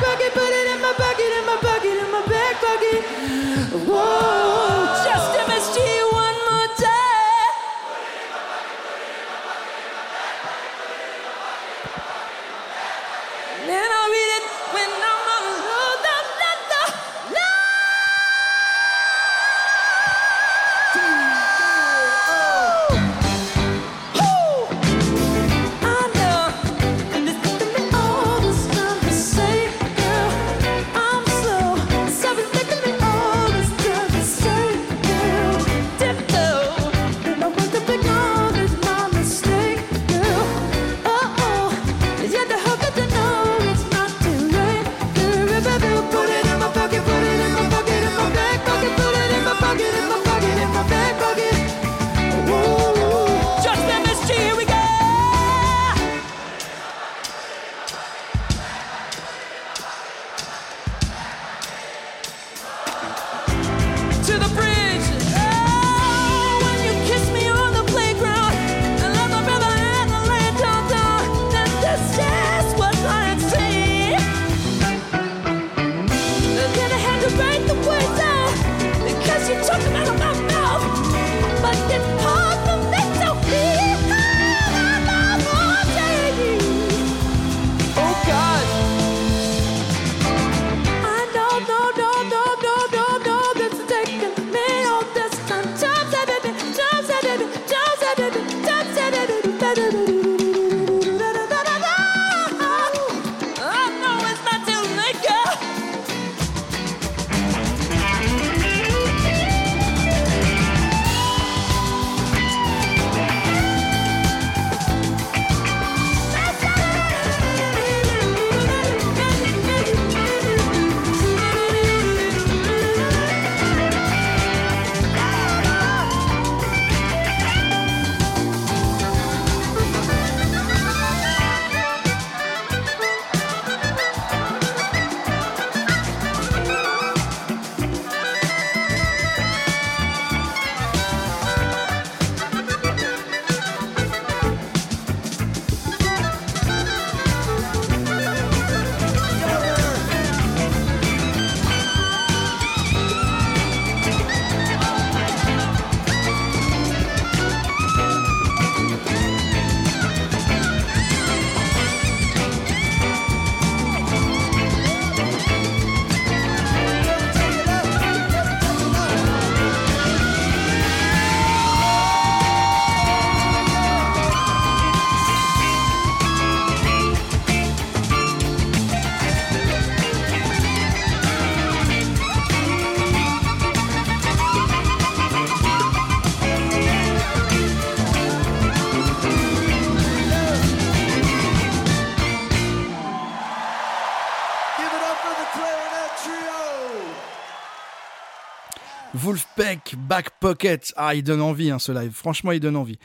[200.14, 200.94] Back Pocket.
[200.96, 202.12] Ah, il donne envie hein, ce live.
[202.12, 203.00] Franchement, il donne envie.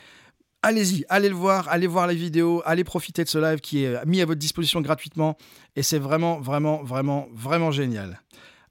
[0.61, 4.05] Allez-y, allez le voir, allez voir les vidéos, allez profiter de ce live qui est
[4.05, 5.35] mis à votre disposition gratuitement.
[5.75, 8.21] Et c'est vraiment, vraiment, vraiment, vraiment génial.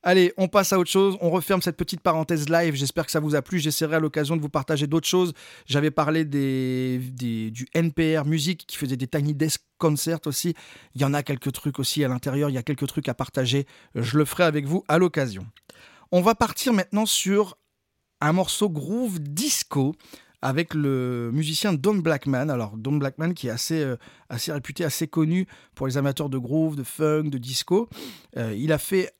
[0.04, 1.18] Allez, on passe à autre chose.
[1.20, 2.76] On referme cette petite parenthèse live.
[2.76, 3.58] J'espère que ça vous a plu.
[3.58, 5.32] J'essaierai à l'occasion de vous partager d'autres choses.
[5.66, 10.54] J'avais parlé des, du NPR Music qui faisait des Tiny Desk Concerts aussi.
[10.94, 12.50] Il y en a quelques trucs aussi à l'intérieur.
[12.50, 13.66] Il y a quelques trucs à partager.
[13.96, 15.44] Je le ferai avec vous à l'occasion.
[16.12, 17.57] On va partir maintenant sur
[18.20, 19.94] un morceau groove disco
[20.42, 22.48] avec le musicien Don Blackman.
[22.48, 23.96] Alors Don Blackman qui est assez, euh,
[24.28, 27.88] assez réputé, assez connu pour les amateurs de groove, de funk, de disco.
[28.36, 29.12] Euh, il a fait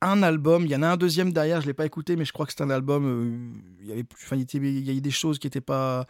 [0.00, 2.24] un album, il y en a un deuxième derrière, je ne l'ai pas écouté, mais
[2.24, 5.38] je crois que c'est un album, euh, il y avait enfin, il y des choses
[5.38, 6.06] qui n'étaient pas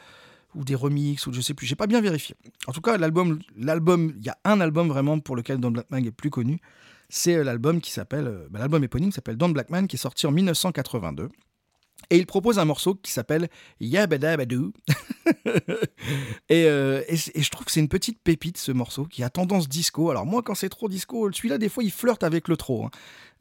[0.54, 2.34] ou des remixes ou je sais plus, j'ai pas bien vérifié.
[2.66, 6.04] En tout cas, l'album, l'album, il y a un album vraiment pour lequel Don Blackman
[6.04, 6.60] est plus connu,
[7.08, 11.30] c'est l'album qui s'appelle, bah, l'album éponyme s'appelle Don Blackman, qui est sorti en 1982.
[12.10, 13.48] Et il propose un morceau qui s'appelle
[13.80, 14.72] Yabadabadoo.
[16.48, 19.68] et, euh, et je trouve que c'est une petite pépite ce morceau qui a tendance
[19.68, 20.10] disco.
[20.10, 22.86] Alors moi quand c'est trop disco, celui-là des fois il flirte avec le trop.
[22.86, 22.90] hein.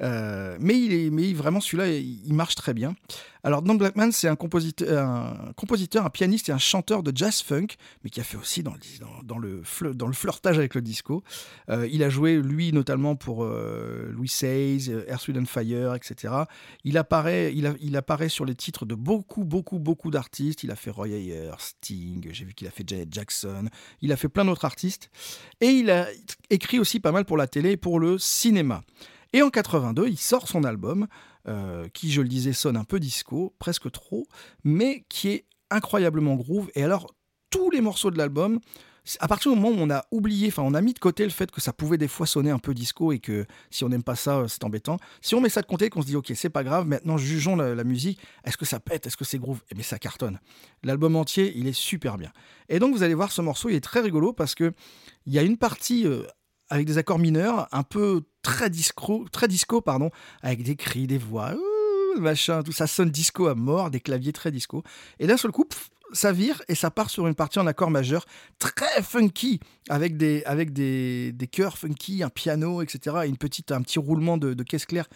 [0.02, 2.95] Euh, mais, il est, mais vraiment, celui-là, il, marche très bien.
[3.44, 7.41] Alors, Don Blackman, c'est un compositeur, un compositeur, un pianiste et un chanteur de jazz
[7.41, 7.68] funk,
[8.03, 9.64] mais qui a fait aussi dans, le- dans, le,
[9.94, 11.24] dans le flirtage avec le disco.
[11.69, 16.34] Euh, il a joué, lui, notamment pour euh, Louis Earth, Wind and Fire, etc.
[16.84, 20.64] Il apparaît, il apparaît sur les titres de beaucoup, beaucoup, beaucoup d'artistes.
[20.64, 23.69] Il a fait Roy Ayers, Sting, j'ai vu qu'il a fait Janet Jackson,
[24.02, 25.10] il a fait plein d'autres artistes.
[25.61, 26.07] Et il a
[26.49, 28.84] écrit aussi pas mal pour la télé et pour le cinéma.
[29.33, 31.07] Et en 82, il sort son album,
[31.47, 34.27] euh, qui, je le disais, sonne un peu disco, presque trop,
[34.63, 36.69] mais qui est incroyablement groove.
[36.75, 37.13] Et alors,
[37.49, 38.59] tous les morceaux de l'album,
[39.19, 41.29] à partir du moment où on a oublié, enfin, on a mis de côté le
[41.29, 44.03] fait que ça pouvait des fois sonner un peu disco et que si on n'aime
[44.03, 44.97] pas ça, euh, c'est embêtant.
[45.21, 47.55] Si on met ça de côté, qu'on se dit, ok, c'est pas grave, maintenant jugeons
[47.55, 49.61] la, musique, est-ce que ça pète, est-ce que c'est groove?
[49.71, 50.39] Eh bien, ça cartonne.
[50.83, 52.31] L'album entier, il est super bien.
[52.69, 54.73] Et donc, vous allez voir, ce morceau, il est très rigolo parce que
[55.25, 56.23] il y a une partie euh,
[56.69, 58.23] avec des accords mineurs, un peu
[59.32, 60.10] très disco, pardon,
[60.41, 61.53] avec des cris, des voix,
[62.19, 64.84] machin, tout ça sonne disco à mort, des claviers très disco.
[65.19, 67.91] Et d'un seul coup, pff, ça vire et ça part sur une partie en accord
[67.91, 68.26] majeur
[68.60, 69.60] très funky,
[69.90, 73.18] avec des, avec des, des chœurs funky, un piano, etc.
[73.26, 75.07] Et une un petit roulement de caisse claire.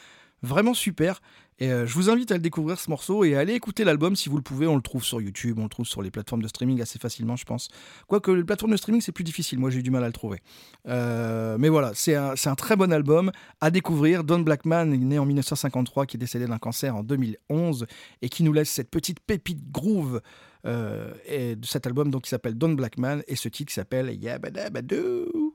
[0.43, 1.21] Vraiment super.
[1.59, 4.15] Et euh, je vous invite à le découvrir ce morceau et à aller écouter l'album
[4.15, 4.65] si vous le pouvez.
[4.65, 7.35] On le trouve sur YouTube, on le trouve sur les plateformes de streaming assez facilement,
[7.35, 7.69] je pense.
[8.07, 9.59] Quoique les plateformes de streaming, c'est plus difficile.
[9.59, 10.39] Moi, j'ai eu du mal à le trouver.
[10.87, 14.23] Euh, mais voilà, c'est un, un très bon album à découvrir.
[14.23, 17.85] Don Blackman, né en 1953, qui est décédé d'un cancer en 2011
[18.23, 20.21] et qui nous laisse cette petite pépite groove
[20.65, 24.11] euh, et de cet album donc, qui s'appelle Don Blackman et ce titre qui s'appelle
[24.19, 25.50] Yabadabadoo.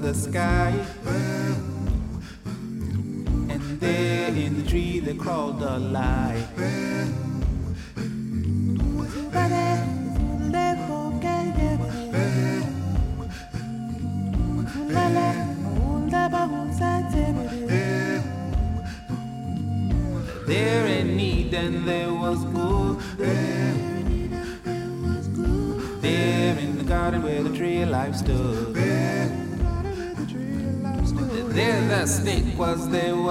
[0.00, 0.89] The sky.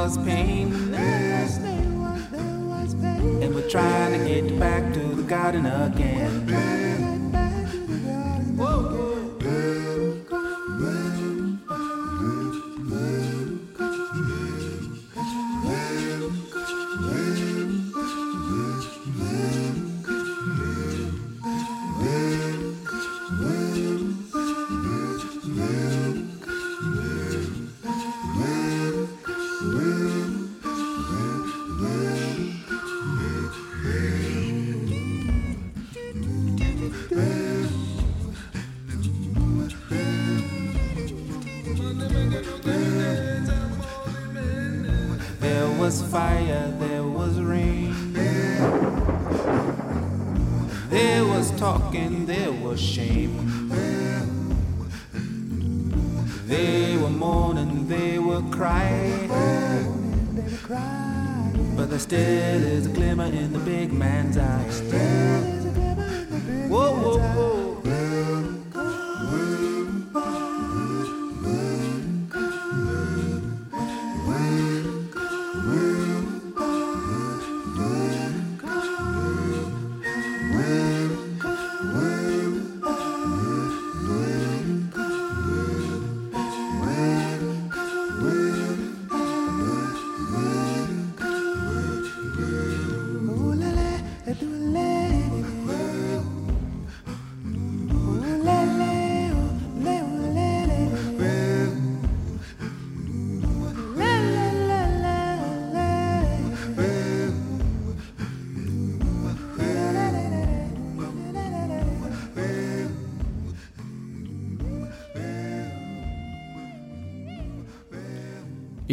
[0.10, 0.49] Was pain.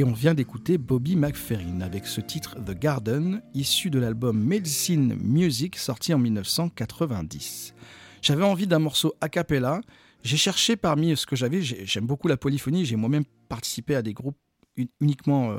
[0.06, 5.76] On vient d'écouter Bobby McFerrin avec ce titre The Garden, issu de l'album Medicine Music
[5.76, 7.74] sorti en 1990.
[8.22, 9.80] J'avais envie d'un morceau a cappella.
[10.22, 14.02] J'ai cherché parmi ce que j'avais, j'ai- j'aime beaucoup la polyphonie, j'ai moi-même participé à
[14.02, 14.38] des groupes
[14.78, 15.58] un- uniquement euh,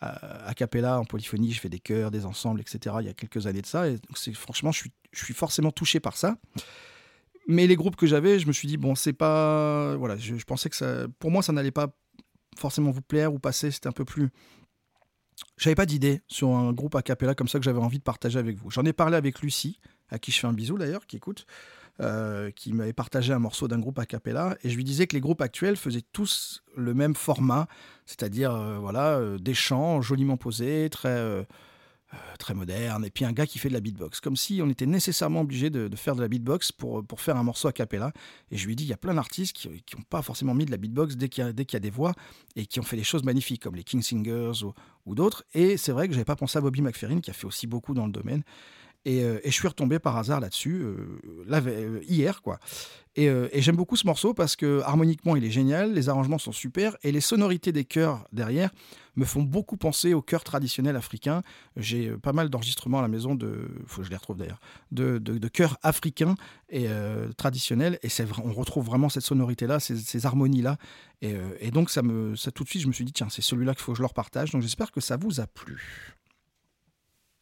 [0.00, 2.96] a cappella, en polyphonie, je fais des chœurs, des ensembles, etc.
[3.00, 3.98] Il y a quelques années de ça, et
[4.34, 6.36] franchement, je suis, je suis forcément touché par ça.
[7.48, 9.96] Mais les groupes que j'avais, je me suis dit, bon, c'est pas.
[9.96, 11.06] Voilà, je, je pensais que ça.
[11.18, 11.88] Pour moi, ça n'allait pas
[12.56, 14.30] forcément vous plaire ou passer, c'était un peu plus.
[15.56, 18.38] J'avais pas d'idée sur un groupe a cappella comme ça que j'avais envie de partager
[18.38, 18.70] avec vous.
[18.70, 21.46] J'en ai parlé avec Lucie, à qui je fais un bisou d'ailleurs, qui écoute,
[22.00, 25.14] euh, qui m'avait partagé un morceau d'un groupe a cappella, et je lui disais que
[25.14, 27.68] les groupes actuels faisaient tous le même format,
[28.04, 31.46] c'est-à-dire euh, voilà euh, des chants joliment posés, très
[32.38, 34.86] très moderne, et puis un gars qui fait de la beatbox, comme si on était
[34.86, 38.12] nécessairement obligé de, faire de la beatbox pour, pour faire un morceau a cappella.
[38.50, 40.70] Et je lui dit, il y a plein d'artistes qui n'ont pas forcément mis de
[40.70, 42.12] la beatbox dès qu'il y, y a des voix,
[42.56, 44.72] et qui ont fait des choses magnifiques, comme les King Singers ou,
[45.06, 45.44] ou d'autres.
[45.54, 47.94] Et c'est vrai que j'avais pas pensé à Bobby McFerrin, qui a fait aussi beaucoup
[47.94, 48.42] dans le domaine.
[49.04, 51.18] Et, euh, et je suis retombé par hasard là-dessus, euh,
[51.50, 52.58] euh, hier, quoi.
[53.16, 53.30] Et,
[53.62, 57.12] j'aime beaucoup ce morceau parce que harmoniquement, il est génial, les arrangements sont super, et
[57.12, 58.70] les sonorités des chœurs derrière
[59.14, 61.42] me font beaucoup penser aux chœurs traditionnels africains.
[61.76, 64.58] J'ai pas mal d'enregistrements à la maison de, faut que je les retrouve d'ailleurs,
[64.90, 66.34] de, chœurs africains
[66.70, 66.88] et
[67.36, 70.76] traditionnels, et c'est on retrouve vraiment cette sonorité-là, ces, harmonies-là,
[71.22, 73.42] et, et donc ça me, ça tout de suite, je me suis dit tiens, c'est
[73.42, 74.50] celui-là qu'il faut que je leur partage.
[74.50, 76.16] Donc j'espère que ça vous a plu.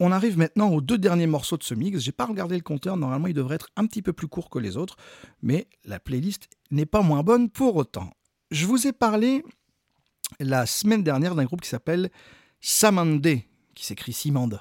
[0.04, 2.00] On arrive maintenant aux deux derniers morceaux de ce mix.
[2.00, 4.58] J'ai pas regardé le compteur, normalement il devrait être un petit peu plus court que
[4.58, 4.96] les autres,
[5.42, 8.10] mais la playlist n'est pas moins bonne pour autant.
[8.50, 9.44] Je vous ai parlé
[10.40, 12.10] la semaine dernière d'un groupe qui s'appelle
[12.60, 13.22] Samande,
[13.76, 14.60] qui s'écrit Simande.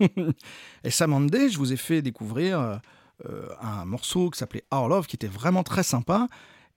[0.84, 2.76] Et Samande, je vous ai fait découvrir euh,
[3.28, 6.28] euh, un morceau qui s'appelait Our Love, qui était vraiment très sympa.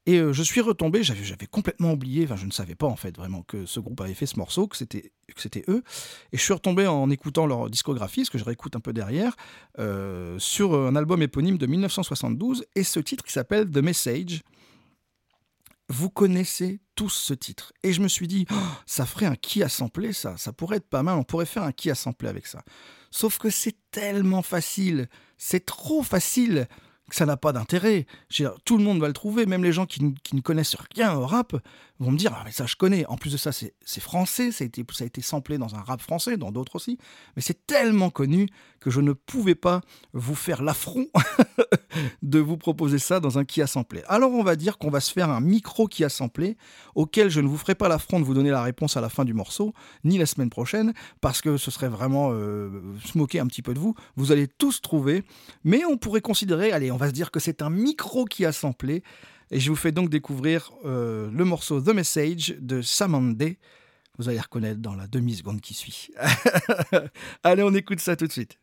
[0.07, 3.15] Et euh, je suis retombé, j'avais, complètement oublié, enfin je ne savais pas en fait
[3.15, 5.83] vraiment que ce groupe avait fait ce morceau, que c'était, que c'était eux.
[6.31, 9.35] Et je suis retombé en écoutant leur discographie, ce que je réécoute un peu derrière,
[9.77, 14.41] euh, sur un album éponyme de 1972, et ce titre qui s'appelle The Message.
[15.87, 17.71] vous connaissez tous ce titre.
[17.83, 18.55] Et je me suis dit, Oh,
[18.87, 21.63] ça ferait un qui a samplé ça, ça pourrait être pas mal, on pourrait faire
[21.63, 22.63] un qui a samplé avec ça.
[23.11, 26.67] Sauf que c'est tellement facile, c'est trop facile
[27.15, 28.05] ça n'a pas d'intérêt.
[28.65, 31.55] Tout le monde va le trouver, même les gens qui ne connaissent rien au rap
[32.03, 33.05] vont me dire, ah mais ça je connais.
[33.05, 35.81] En plus de ça, c'est français, ça a, été, ça a été samplé dans un
[35.81, 36.97] rap français, dans d'autres aussi.
[37.35, 38.47] Mais c'est tellement connu
[38.79, 39.81] que je ne pouvais pas
[40.13, 41.05] vous faire l'affront
[42.21, 44.01] de vous proposer ça dans un qui a samplé.
[44.07, 46.57] Alors on va dire qu'on va se faire un micro qui a samplé,
[46.95, 49.25] auquel je ne vous ferai pas l'affront de vous donner la réponse à la fin
[49.25, 49.73] du morceau,
[50.03, 53.73] ni la semaine prochaine, parce que ce serait vraiment euh, se moquer un petit peu
[53.73, 53.95] de vous.
[54.15, 55.23] Vous allez tous trouver,
[55.63, 58.51] mais on pourrait considérer, allez, on va se dire que c'est un micro qui a
[58.51, 59.03] samplé,
[59.51, 63.55] et je vous fais donc découvrir euh, le morceau The Message de Samande.
[64.17, 66.09] Vous allez reconnaître dans la demi-seconde qui suit.
[67.43, 68.57] allez, on écoute ça tout de suite.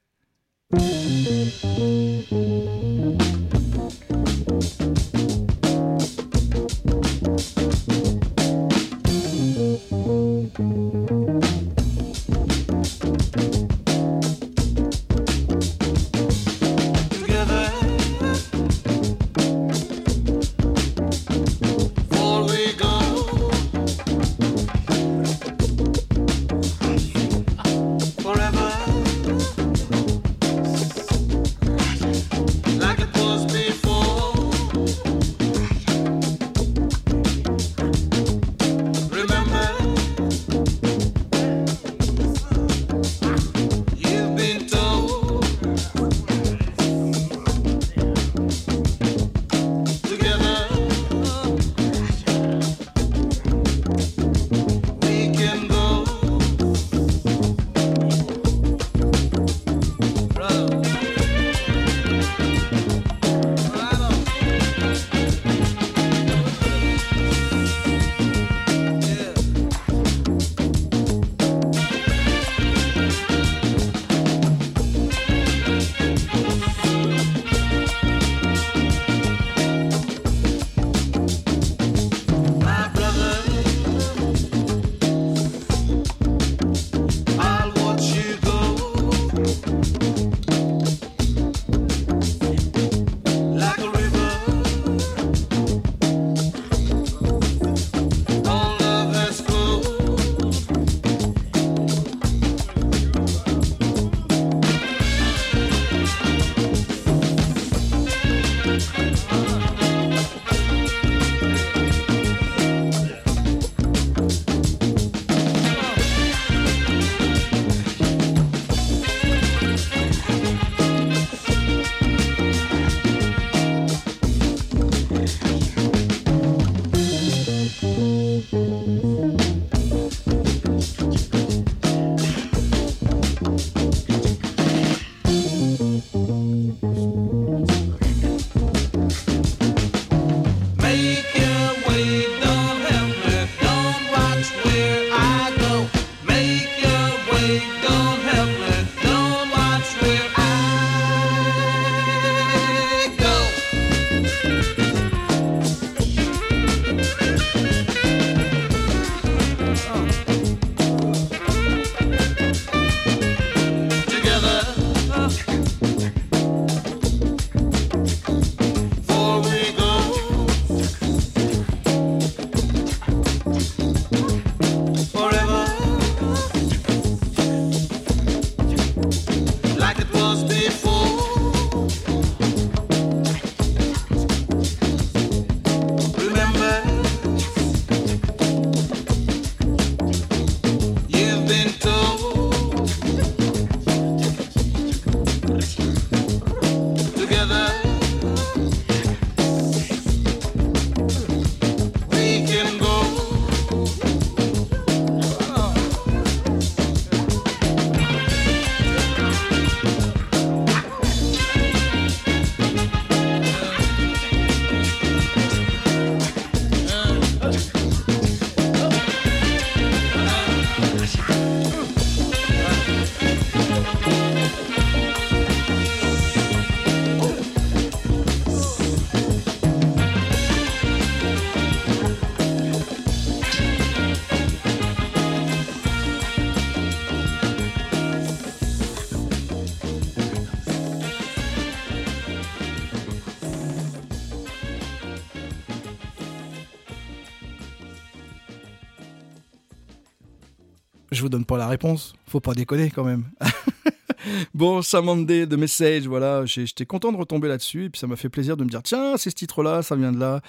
[251.19, 252.13] Je vous donne pas la réponse.
[252.29, 253.25] Faut pas déconner quand même.
[254.55, 258.29] bon, Samandé de Message, voilà, j'étais content de retomber là-dessus et puis ça m'a fait
[258.29, 260.41] plaisir de me dire tiens, c'est ce titre-là, ça vient de là.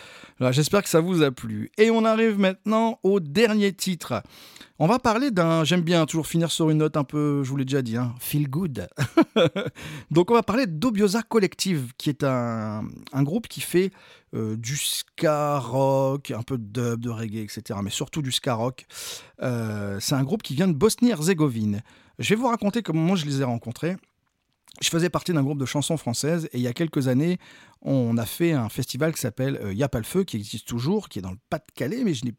[0.52, 1.72] J'espère que ça vous a plu.
[1.80, 4.22] Et on arrive maintenant au dernier titre.
[4.82, 7.58] On va parler d'un, j'aime bien toujours finir sur une note un peu, je vous
[7.58, 8.88] l'ai déjà dit, hein, feel good.
[10.12, 12.86] Donc on va parler d'Obiosa Collective, qui est un,
[13.16, 13.92] groupe qui fait
[14.34, 17.78] euh, du ska rock, un peu de dub, de reggae, etc.
[17.84, 18.86] Mais surtout du ska rock.
[19.42, 21.82] Euh, c'est un groupe qui vient de Bosnie-Herzégovine.
[22.18, 23.98] Je vais vous raconter comment moi je les ai rencontrés.
[24.80, 27.38] Je faisais partie d'un groupe de chansons françaises et il y a quelques années,
[27.82, 30.70] on a fait un festival qui s'appelle euh, Y a pas le feu, qui existe
[30.70, 32.34] toujours, qui est dans le Pas-de-Calais, mais je n'ai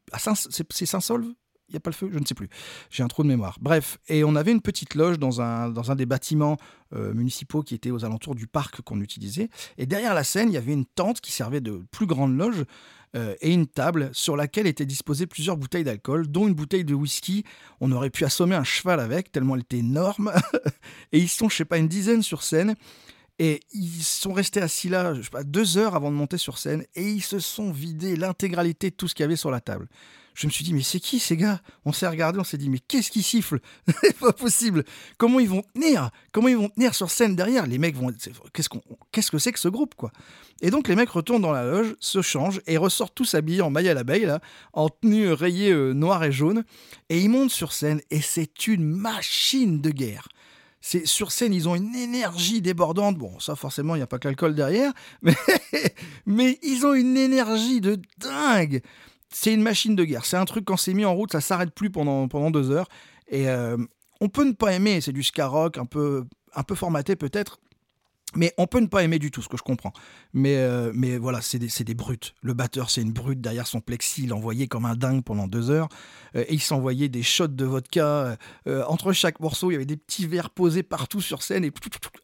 [0.48, 1.34] c'est Saint-Solve
[1.70, 2.48] Il y a pas le feu Je ne sais plus.
[2.90, 3.56] J'ai un trou de mémoire.
[3.60, 6.56] Bref, et on avait une petite loge dans un, dans un des bâtiments
[6.94, 9.48] euh, municipaux qui étaient aux alentours du parc qu'on utilisait.
[9.78, 12.64] Et derrière la scène, il y avait une tente qui servait de plus grande loge
[13.16, 16.94] euh, et une table sur laquelle étaient disposées plusieurs bouteilles d'alcool, dont une bouteille de
[16.94, 17.44] whisky.
[17.80, 20.32] On aurait pu assommer un cheval avec, tellement elle était énorme.
[21.12, 22.74] et ils sont, je sais pas, une dizaine sur scène.
[23.40, 26.58] Et ils sont restés assis là, je sais pas, deux heures avant de monter sur
[26.58, 29.60] scène, et ils se sont vidés l'intégralité de tout ce qu'il y avait sur la
[29.60, 29.88] table.
[30.34, 31.60] Je me suis dit, mais c'est qui ces gars?
[31.84, 33.60] On s'est regardé, on s'est dit, mais qu'est-ce qui siffle
[34.02, 34.84] C'est pas possible
[35.18, 36.10] Comment ils vont tenir?
[36.32, 37.66] Comment ils vont tenir sur scène derrière?
[37.66, 38.10] Les mecs vont.
[38.52, 38.68] Qu'est-ce
[39.12, 40.12] qu'est-ce que c'est que ce groupe, quoi?
[40.62, 43.70] Et donc les mecs retournent dans la loge, se changent et ressortent tous habillés en
[43.70, 44.40] maille à l'abeille, là,
[44.72, 46.64] en tenue rayée euh, noire et jaune,
[47.08, 50.28] et ils montent sur scène, et c'est une machine de guerre.
[50.82, 53.18] C'est sur scène, ils ont une énergie débordante.
[53.18, 54.92] Bon, ça forcément, il n'y a pas que l'alcool derrière,
[55.22, 55.36] mais,
[56.26, 58.82] mais ils ont une énergie de dingue.
[59.32, 60.24] C'est une machine de guerre.
[60.24, 62.88] C'est un truc quand c'est mis en route, ça s'arrête plus pendant, deux heures.
[63.28, 63.76] Et euh,
[64.20, 65.00] on peut ne pas aimer.
[65.00, 66.24] C'est du ska rock, un peu,
[66.54, 67.60] un peu formaté peut-être.
[68.36, 69.92] Mais on peut ne pas aimer du tout, ce que je comprends.
[70.32, 72.34] Mais, euh, voilà, c'est des, brutes.
[72.42, 74.24] Le batteur, c'est une brute derrière son plexi.
[74.24, 75.88] Il envoyait comme un dingue pendant deux heures.
[76.36, 78.36] Euh, et il s'envoyait des shots de vodka.
[78.66, 81.64] Entre chaque morceau, il y avait des petits verres posés partout sur scène.
[81.64, 81.72] Et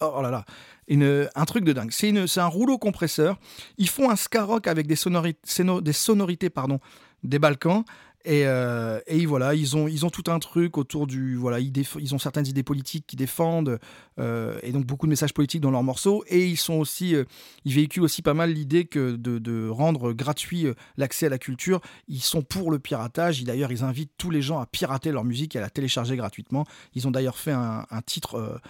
[0.01, 0.45] oh là là,
[0.89, 1.91] une- un truc de dingue.
[1.91, 3.39] C'est un rouleau compresseur.
[3.79, 5.41] Ils font un ska rock avec des sonorités,
[5.83, 6.81] des sonorités pardon,
[7.23, 7.85] des Balkans.
[8.27, 11.37] Et, euh, voilà, ils ont, ils ont tout un truc autour du.
[11.37, 13.79] Voilà, ils, ont certaines idées politiques qu'ils défendent,
[14.19, 16.25] euh, et donc beaucoup de messages politiques dans leurs morceaux.
[16.27, 17.15] Et ils sont aussi.
[17.15, 17.25] euh,
[17.65, 21.81] ils véhiculent aussi pas mal l'idée que de, rendre gratuit euh, l'accès à la culture.
[22.09, 23.45] Ils sont pour le piratage.
[23.45, 26.67] D'ailleurs, ils invitent tous les gens à pirater leur musique et à la télécharger gratuitement.
[26.95, 28.61] Ils ont d'ailleurs fait un, un titre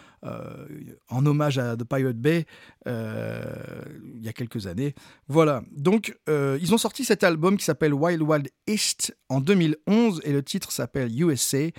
[1.08, 2.46] en hommage à The Pirate Bay
[2.86, 4.94] il y a quelques années.
[5.28, 5.62] Voilà.
[5.72, 10.42] Donc, ils ont sorti cet album qui s'appelle Wild Wild East en 2011 et le
[10.42, 11.70] titre s'appelle USA.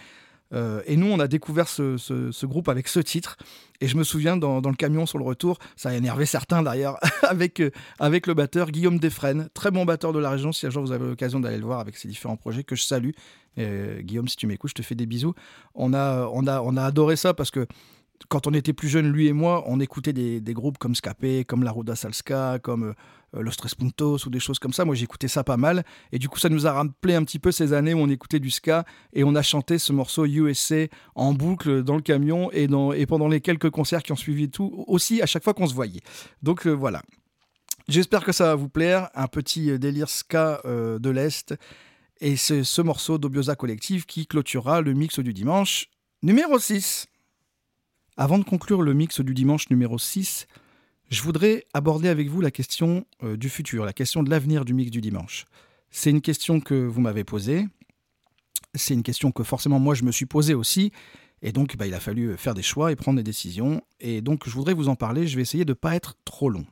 [0.53, 3.38] Euh, et nous, on a découvert ce, groupe avec ce titre.
[3.81, 6.98] Et je me souviens, dans, le camion sur le retour, ça a énervé certains d'ailleurs,
[7.23, 10.52] avec, euh, avec le batteur Guillaume Defresne, très bon batteur de la région.
[10.52, 12.84] Si un jour vous avez l'occasion d'aller le voir avec ses différents projets, que je
[12.84, 13.11] salue.
[13.60, 15.34] Euh, Guillaume, si tu m'écoutes, je te fais des bisous.
[15.76, 17.68] On a, on a, on a adoré ça parce que
[18.30, 21.64] quand on était plus jeunes, lui et moi, on écoutait des, groupes comme Scapé, comme
[21.64, 22.94] La Ruda Salska, comme
[23.35, 24.85] euh, Los Tres Puntos ou des choses comme ça.
[24.85, 25.84] Moi, j'écoutais ça pas mal.
[26.11, 28.39] Et du coup, ça nous a rappelé un petit peu ces années où on écoutait
[28.39, 32.68] du ska et on a chanté ce morceau USA en boucle dans le camion et,
[33.06, 36.02] pendant les quelques concerts qui ont suivi tout, aussi à chaque fois qu'on se voyait.
[36.41, 37.02] Donc euh, voilà.
[37.88, 39.10] J'espère que ça va vous plaire.
[39.15, 41.56] Un petit euh, délire ska euh, de l'Est.
[42.19, 45.88] Et c'est ce morceau d'Obiosa Collective qui clôturera le mix du dimanche
[46.23, 47.07] numéro 6.
[48.19, 50.48] Avant de conclure le mix du dimanche numéro 6,
[51.11, 54.73] je voudrais aborder avec vous la question euh, du futur, la question de l'avenir du
[54.73, 55.45] mix du dimanche.
[55.91, 57.68] C'est une question que vous m'avez posée,
[58.73, 60.91] c'est une question que forcément moi je me suis posée aussi,
[61.44, 64.49] et donc bah, il a fallu faire des choix et prendre des décisions, et donc
[64.49, 66.65] je voudrais vous en parler, je vais essayer de ne pas être trop long.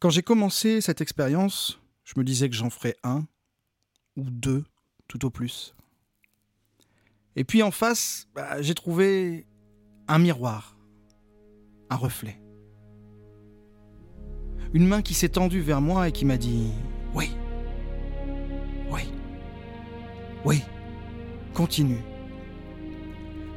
[0.00, 3.26] Quand j'ai commencé cette expérience, je me disais que j'en ferais un
[4.16, 4.64] ou deux,
[5.06, 5.72] tout au plus.
[7.36, 9.46] Et puis en face, bah, j'ai trouvé
[10.08, 10.76] un miroir,
[11.90, 12.40] un reflet.
[14.72, 16.70] Une main qui s'est tendue vers moi et qui m'a dit
[17.14, 17.30] Oui,
[18.90, 19.02] oui,
[20.44, 20.62] oui,
[21.54, 22.00] continue.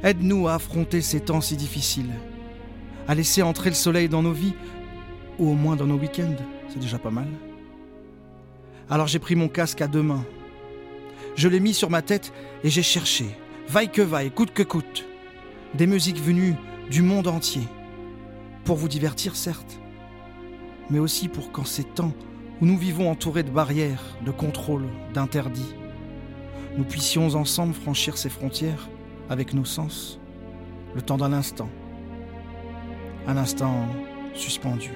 [0.02, 2.12] Aide-nous à affronter ces temps si difficiles,
[3.08, 4.54] à laisser entrer le soleil dans nos vies,
[5.38, 6.36] ou au moins dans nos week-ends,
[6.68, 7.28] c'est déjà pas mal.
[8.90, 10.24] Alors j'ai pris mon casque à deux mains.
[11.36, 12.32] Je l'ai mis sur ma tête
[12.64, 13.24] et j'ai cherché,
[13.68, 15.06] vaille que vaille, coûte que coûte,
[15.74, 16.54] des musiques venues
[16.90, 17.62] du monde entier.
[18.64, 19.78] Pour vous divertir, certes,
[20.88, 22.12] mais aussi pour qu'en ces temps
[22.62, 25.74] où nous vivons entourés de barrières, de contrôles, d'interdits,
[26.78, 28.88] nous puissions ensemble franchir ces frontières
[29.28, 30.18] avec nos sens,
[30.94, 31.68] le temps d'un instant,
[33.26, 33.86] un instant
[34.32, 34.92] suspendu.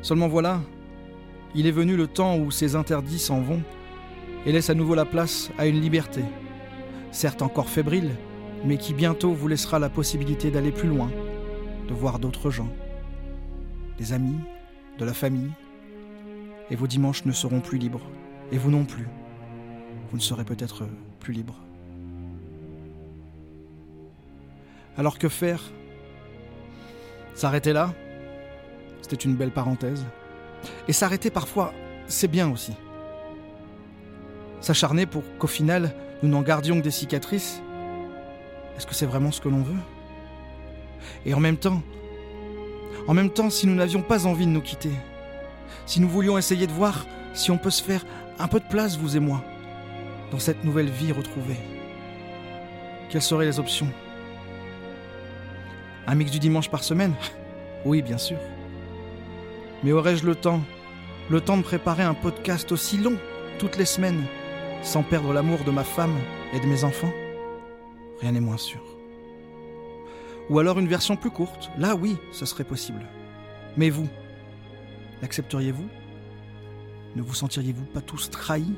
[0.00, 0.60] Seulement voilà,
[1.54, 3.62] il est venu le temps où ces interdits s'en vont
[4.46, 6.22] et laissent à nouveau la place à une liberté.
[7.10, 8.12] certes encore fébrile,
[8.64, 11.10] mais qui bientôt vous laissera la possibilité d'aller plus loin,
[11.88, 12.68] de voir d'autres gens,
[13.98, 14.38] des amis,
[14.98, 15.50] de la famille,
[16.70, 18.06] et vos dimanches ne seront plus libres,
[18.50, 19.08] et vous non plus.
[20.10, 20.84] Vous ne serez peut-être
[21.20, 21.54] plus libre.
[24.96, 25.62] Alors que faire?
[27.34, 27.92] S'arrêter là?
[29.02, 30.04] C'était une belle parenthèse.
[30.88, 31.72] Et s'arrêter parfois,
[32.06, 32.72] c'est bien aussi.
[34.60, 37.60] S'acharner pour qu'au final, nous n'en gardions que des cicatrices,
[38.76, 39.74] est-ce que c'est vraiment ce que l'on veut?
[41.24, 41.82] Et en même temps,
[43.08, 44.90] en même temps, si nous n'avions pas envie de nous quitter,
[45.86, 48.04] si nous voulions essayer de voir si on peut se faire
[48.38, 49.42] un peu de place, vous et moi,
[50.30, 51.58] dans cette nouvelle vie retrouvée,
[53.08, 53.88] quelles seraient les options?
[56.06, 57.14] Un mix du dimanche par semaine?
[57.84, 58.38] Oui, bien sûr.
[59.84, 60.60] Mais aurais-je le temps,
[61.30, 63.16] le temps de préparer un podcast aussi long,
[63.60, 64.24] toutes les semaines,
[64.82, 66.16] sans perdre l'amour de ma femme
[66.52, 67.12] et de mes enfants?
[68.20, 68.80] Rien n'est moins sûr.
[70.48, 73.04] Ou alors une version plus courte, là oui, ce serait possible.
[73.76, 74.08] Mais vous,
[75.22, 75.88] l'accepteriez-vous?
[77.16, 78.74] Ne vous sentiriez-vous pas tous trahis?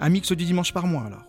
[0.00, 1.24] Un mix du dimanche par mois alors.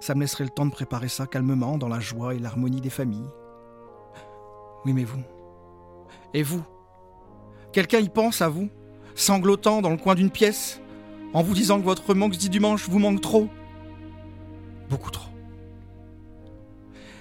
[0.00, 2.90] Ça me laisserait le temps de préparer ça calmement dans la joie et l'harmonie des
[2.90, 3.30] familles.
[4.84, 5.22] Oui mais vous
[6.34, 6.62] Et vous?
[7.72, 8.68] Quelqu'un y pense à vous?
[9.14, 10.80] Sanglotant dans le coin d'une pièce?
[11.32, 13.48] En vous disant que votre manque du dimanche vous manque trop?
[14.90, 15.30] Beaucoup trop.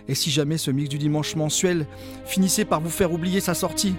[0.07, 1.87] Et si jamais ce mix du dimanche mensuel
[2.25, 3.95] finissait par vous faire oublier sa sortie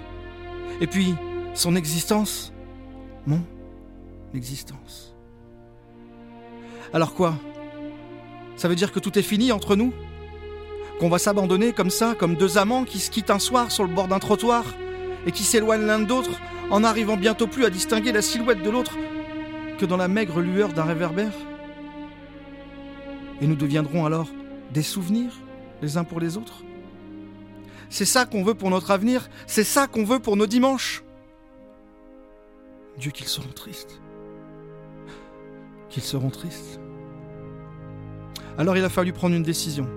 [0.81, 1.15] Et puis,
[1.53, 2.53] son existence
[3.25, 3.41] Mon
[4.33, 5.15] existence.
[6.93, 7.35] Alors quoi?
[8.57, 9.93] Ça veut dire que tout est fini entre nous?
[10.99, 13.93] Qu'on va s'abandonner comme ça, comme deux amants qui se quittent un soir sur le
[13.93, 14.63] bord d'un trottoir
[15.25, 16.39] et qui s'éloignent l'un de l'autre
[16.69, 18.97] en n'arrivant bientôt plus à distinguer la silhouette de l'autre
[19.77, 21.33] que dans la maigre lueur d'un réverbère?
[23.41, 24.27] Et nous deviendrons alors
[24.73, 25.33] des souvenirs
[25.81, 26.63] les uns pour les autres
[27.89, 31.03] C'est ça qu'on veut pour notre avenir C'est ça qu'on veut pour nos dimanches
[32.97, 33.99] Dieu qu'ils seront tristes.
[35.89, 36.79] Qu'ils seront tristes.
[38.57, 39.87] Alors il a fallu prendre une décision.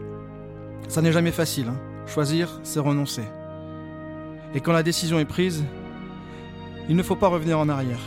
[0.89, 1.69] Ça n'est jamais facile.
[1.69, 1.79] hein.
[2.07, 3.23] Choisir, c'est renoncer.
[4.55, 5.65] Et quand la décision est prise,
[6.89, 8.01] il ne faut pas revenir en arrière,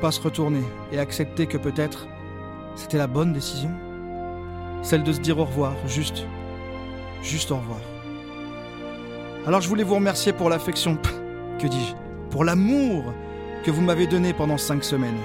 [0.00, 2.06] pas se retourner et accepter que peut-être
[2.74, 3.70] c'était la bonne décision.
[4.84, 6.26] Celle de se dire au revoir, juste,
[7.22, 7.80] juste au revoir.
[9.46, 10.98] Alors je voulais vous remercier pour l'affection,
[11.58, 11.94] que dis-je,
[12.30, 13.02] pour l'amour
[13.64, 15.18] que vous m'avez donné pendant cinq semaines.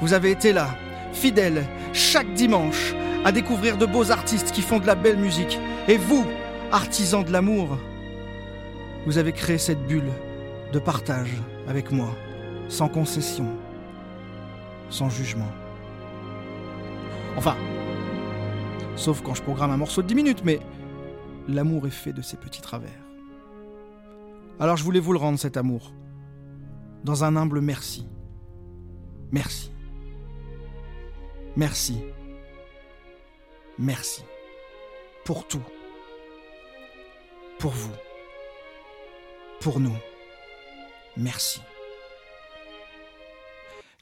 [0.00, 0.66] Vous avez été là,
[1.12, 2.92] fidèle, chaque dimanche,
[3.24, 5.60] à découvrir de beaux artistes qui font de la belle musique.
[5.86, 6.26] Et vous,
[6.72, 7.78] artisans de l'amour,
[9.06, 10.10] vous avez créé cette bulle
[10.72, 11.34] de partage
[11.68, 12.08] avec moi,
[12.68, 13.46] sans concession,
[14.90, 15.52] sans jugement.
[17.36, 17.56] Enfin,
[18.96, 20.60] sauf quand je programme un morceau de 10 minutes, mais
[21.48, 22.90] l'amour est fait de ces petits travers.
[24.60, 25.92] Alors je voulais vous le rendre, cet amour,
[27.02, 28.06] dans un humble merci.
[29.32, 29.70] Merci.
[31.56, 32.00] Merci.
[33.78, 34.22] Merci.
[35.24, 35.62] Pour tout.
[37.58, 37.92] Pour vous.
[39.60, 39.96] Pour nous.
[41.16, 41.60] Merci.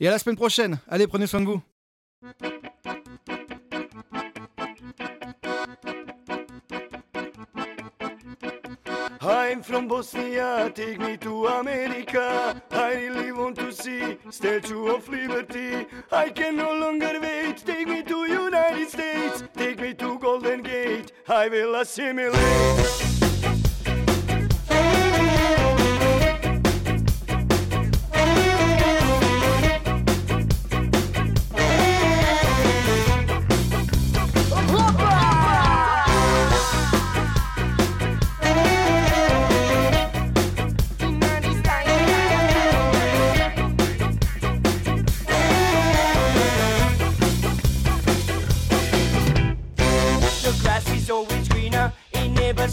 [0.00, 0.78] Et à la semaine prochaine.
[0.88, 1.62] Allez, prenez soin de vous.
[9.52, 12.62] I'm from Bosnia, take me to America.
[12.70, 15.86] I really want to see Statue of Liberty.
[16.10, 17.58] I can no longer wait.
[17.58, 19.44] Take me to United States.
[19.54, 21.12] Take me to Golden Gate.
[21.28, 23.11] I will assimilate.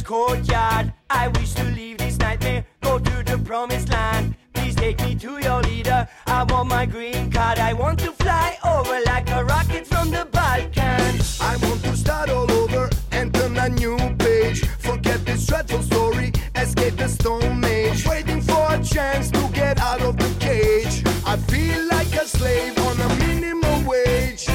[0.10, 0.92] Courtyard.
[1.12, 4.34] I wish to leave this nightmare, go to the promised land.
[4.56, 6.08] Please take me to your leader.
[6.26, 7.60] I want my green card.
[7.60, 11.40] I want to fly over like a rocket from the Balkans.
[11.40, 14.66] I want to start all over and turn a new page.
[14.80, 18.04] Forget this dreadful story, escape the stone age.
[18.08, 21.04] Waiting for a chance to get out of the cage.
[21.24, 24.48] I feel like a slave on a minimum wage.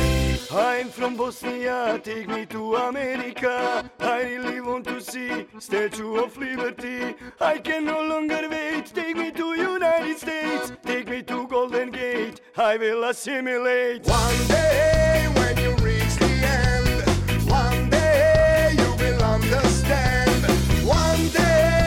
[0.56, 3.90] I'm from Bosnia, take me to America.
[3.98, 7.16] I really want to see Statue of Liberty.
[7.40, 10.72] I can no longer wait, take me to United States.
[10.84, 14.06] Take me to Golden Gate, I will assimilate.
[14.06, 20.44] One day when you reach the end, one day you will understand.
[20.86, 21.83] One day.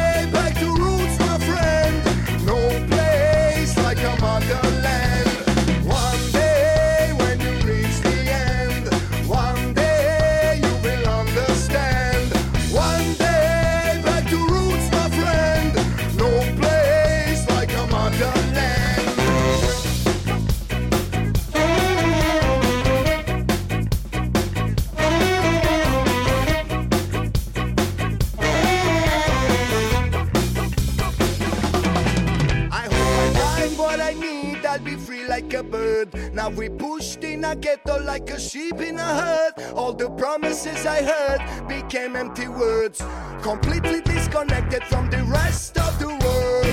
[35.58, 39.54] Now we pushed in a ghetto like a sheep in a herd.
[39.74, 43.02] All the promises I heard became empty words.
[43.42, 46.68] Completely disconnected from the rest of the world.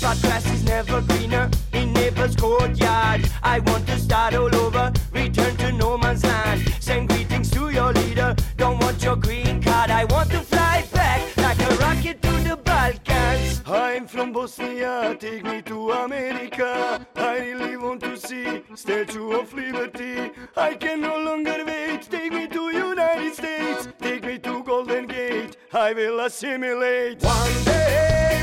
[0.00, 3.28] But grass is never greener in neighbor's courtyard.
[3.42, 6.62] I want to start all over, return to no man's land.
[6.80, 8.34] Send greetings to your leader.
[8.56, 9.90] Don't want your green card.
[9.90, 13.60] I want to fly back like a rocket to the Balkans.
[13.66, 15.81] I'm from Bosnia, take me to
[18.76, 20.30] Statue of Liberty.
[20.56, 22.02] I can no longer wait.
[22.02, 23.88] Take me to United States.
[24.00, 25.56] Take me to Golden Gate.
[25.72, 27.22] I will assimilate.
[27.22, 28.41] One day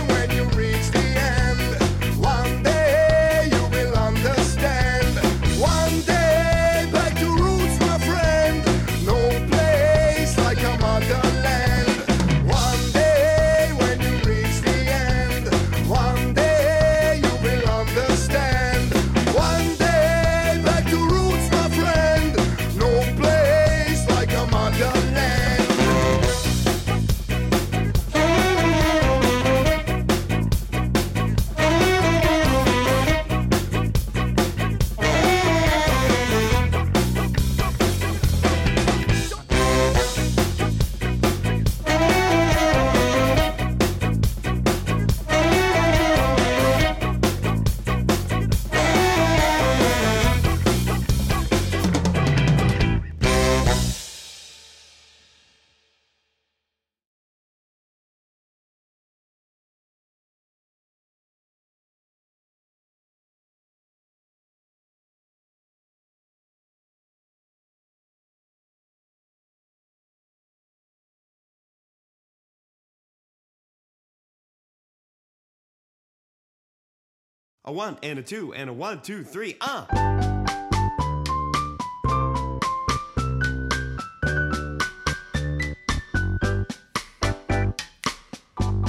[77.69, 79.85] A one and a two and a one, two, three, uh.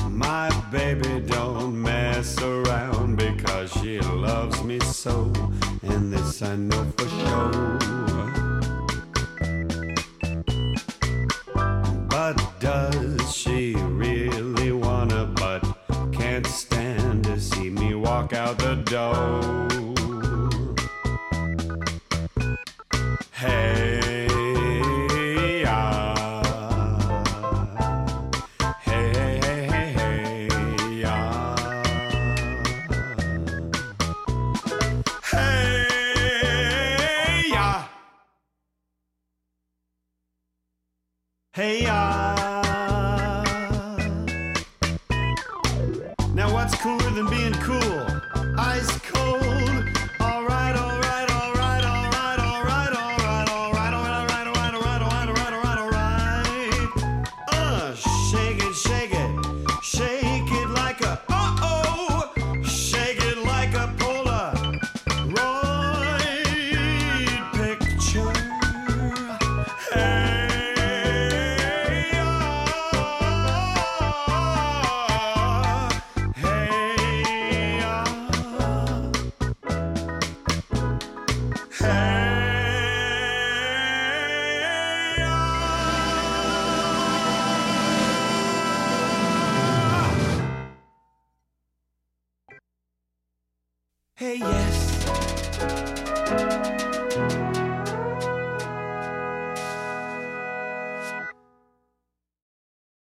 [0.09, 5.31] My baby don't mess around because she loves me so,
[5.83, 6.91] and this I know